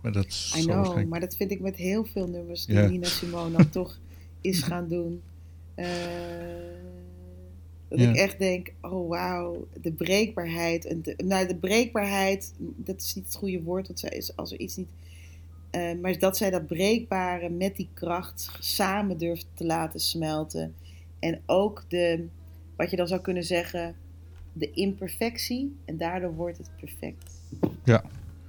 [0.02, 2.76] Maar dat I zal know, waarschijnlijk- maar dat vind ik met heel veel nummers die.
[2.78, 3.98] Nina Simone dan toch
[4.40, 5.20] is gaan doen.
[5.74, 5.86] Eh,
[7.88, 10.84] dat ik echt denk, oh wauw, de breekbaarheid.
[10.86, 14.52] En de, nou, de breekbaarheid, dat is niet het goede woord, want zij is als
[14.52, 14.88] er iets niet...
[15.76, 20.74] eh, maar dat zij dat breekbare met die kracht samen durft te laten smelten.
[21.18, 22.26] En ook de,
[22.76, 23.94] wat je dan zou kunnen zeggen,
[24.52, 25.76] de imperfectie.
[25.84, 27.34] En daardoor wordt het perfect.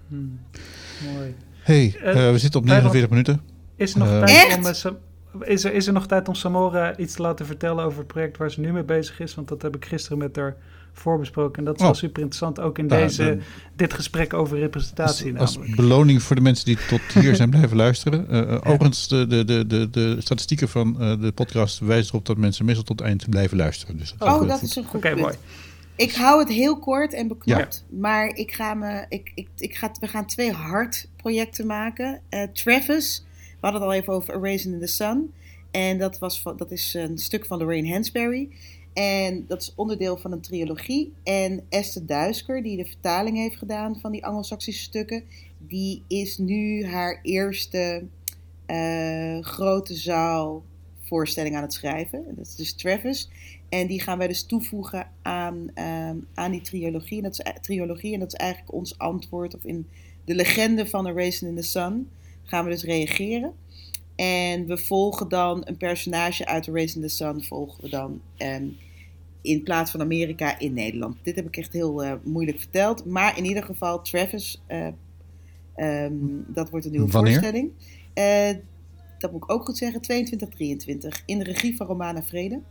[0.07, 0.39] Hmm.
[1.13, 1.35] mooi.
[1.63, 3.41] Hey, Eh, eh, we zitten op wij 49 minuten.
[3.75, 4.57] Is er nog tijd Echt?
[4.57, 4.73] om...
[4.73, 4.97] Sam-
[5.41, 8.37] is er, is er nog tijd om Samora iets te laten vertellen over het project
[8.37, 9.35] waar ze nu mee bezig is?
[9.35, 10.55] Want dat heb ik gisteren met haar
[10.99, 11.57] voorbesproken.
[11.59, 11.95] En dat is wel Oh.
[11.97, 13.39] super interessant, ook in Nou, deze, dan-
[13.75, 17.77] dit gesprek over representatie Als, als beloning voor de mensen die tot hier zijn blijven
[17.85, 18.29] luisteren.
[18.29, 22.25] Eh, eh, Overigens, de, de, de, de, de statistieken van eh, de podcast wijzen erop
[22.25, 23.97] dat mensen meestal tot het eind blijven luisteren.
[23.97, 24.69] Dus dat Oh, wel dat goed.
[24.69, 25.21] is een goed Oké, punt.
[25.21, 25.35] mooi.
[25.95, 27.85] Ik hou het heel kort en beknopt.
[27.89, 32.21] Maar ik ga me, ik, ik, ik ga, we gaan twee hard-projecten maken.
[32.29, 35.33] Eh, Travis, we hadden het al even over A Raisin in the Sun.
[35.71, 38.49] En dat, was van, dat is een stuk van Lorraine Hansberry.
[38.97, 41.13] En dat is onderdeel van een trilogie.
[41.23, 45.23] En Esther Duisker, die de vertaling heeft gedaan van die Anglo-Saxische stukken,
[45.57, 48.03] die is nu haar eerste
[48.65, 50.63] eh, grote zaal
[51.01, 52.23] voorstelling aan het schrijven.
[52.35, 53.29] Dat is dus Travis.
[53.69, 57.17] En die gaan wij dus toevoegen aan, ehm, aan die trilogie.
[57.17, 58.13] En dat, is, trilogie.
[58.13, 59.87] en dat is eigenlijk ons antwoord, of in
[60.25, 62.09] de legende van A Raisin in the Sun,
[62.43, 63.53] gaan we dus reageren.
[64.15, 68.21] En we volgen dan een personage uit A Raisin in the Sun, volgen we dan
[68.37, 68.65] ehm,
[69.47, 71.17] in plaats van Amerika in Nederland.
[71.23, 73.05] Dit heb ik echt heel eh, moeilijk verteld.
[73.05, 74.87] Maar in ieder geval, Travis, eh,
[75.75, 76.13] ehm,
[76.47, 77.31] dat wordt een nieuwe Wanneer?
[77.31, 77.71] voorstelling.
[78.13, 78.49] Eh,
[79.17, 81.23] dat moet ik ook goed zeggen, 22, 23.
[81.25, 82.61] In de regie van Romana Vrede.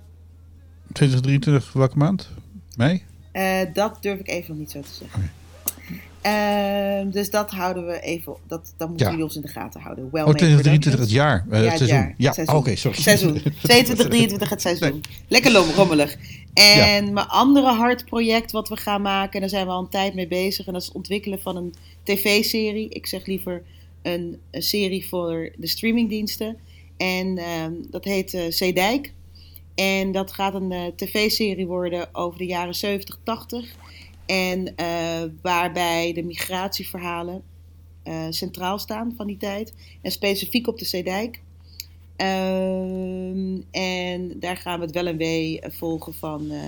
[0.93, 2.31] 2023, welke maand?
[2.77, 3.03] Mei?
[3.73, 5.31] Dat durf ik even nog niet zo te zeggen.
[6.27, 9.13] Ehm, dus dat houden we even, dat, dat moeten Ja.
[9.13, 10.09] jullie ons in de gaten houden.
[10.13, 11.47] Well Oh, 2023 het jaar.
[11.51, 11.99] eh, Ja, het seizoen.
[11.99, 12.15] jaar.
[12.17, 13.01] Ja, oké, sorry.
[13.01, 13.43] Seizoen.
[13.63, 15.01] 22, 23 het seizoen.
[15.29, 16.17] Lekker rommelig.
[16.55, 19.89] En mijn andere hard project wat we gaan maken, en daar zijn we al een
[19.89, 22.89] tijd mee bezig, en dat is het ontwikkelen van een tv-serie.
[22.89, 23.63] Ik zeg liever
[24.03, 26.57] een, een serie voor de streamingdiensten.
[26.97, 29.13] En ehm, dat heet eh Zeedijk.
[29.75, 33.75] En dat gaat een eh, tv-serie worden over de jaren 70, 80.
[34.27, 37.43] En eh, waarbij de migratieverhalen
[38.03, 39.75] eh, centraal staan van die tijd.
[40.03, 41.41] En specifiek op de Zeedijk.
[42.17, 46.61] Ehm, en daar gaan we het wel en wee volgen van eh,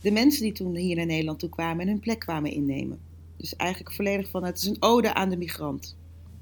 [0.00, 2.98] de mensen die toen hier naar Nederland toe kwamen en hun plek kwamen innemen.
[3.36, 5.96] Dus eigenlijk volledig van het is een ode aan de migrant.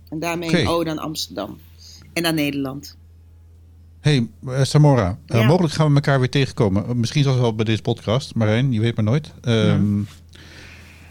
[0.09, 1.59] En daarmee een ode aan Amsterdam
[2.13, 2.97] en aan Nederland.
[4.01, 4.29] Hey,
[4.63, 5.47] Samora, Ja.
[5.47, 7.01] mogelijk gaan we elkaar weer tegenkomen.
[7.01, 8.35] Misschien zelfs wel bij deze podcast.
[8.35, 9.33] Marijn, je weet maar nooit.
[9.41, 10.01] Ehm,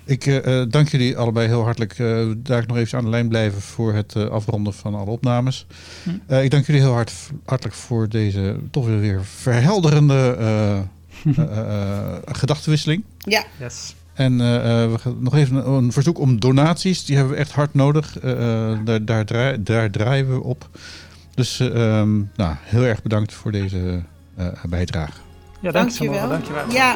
[0.05, 1.99] Ik eh, eh, dank jullie allebei heel hartelijk.
[1.99, 5.65] eh daar nog even aan de lijn blijven voor het eh, afronden van alle opnames.
[6.03, 6.09] Hm.
[6.27, 7.11] Eh, ik dank jullie heel hart,
[7.45, 10.77] hartelijk voor deze toch weer, weer verhelderende eh,
[11.37, 13.03] eh, eh, gedachtenwisseling.
[13.17, 13.95] Ja, Yes.
[14.13, 17.05] En eh, eh, we gaan nog even een, een verzoek om donaties.
[17.05, 18.17] Die hebben we echt hard nodig.
[18.83, 20.69] Daar, daar, draai- daar draaien we op.
[21.35, 21.67] Dus eh,
[21.99, 24.01] ehm, nou, heel erg bedankt voor deze
[24.35, 25.11] eh, bijdrage.
[25.61, 26.13] Ja, dank je dankjewel.
[26.15, 26.71] Samora, dankjewel.
[26.71, 26.95] Ja,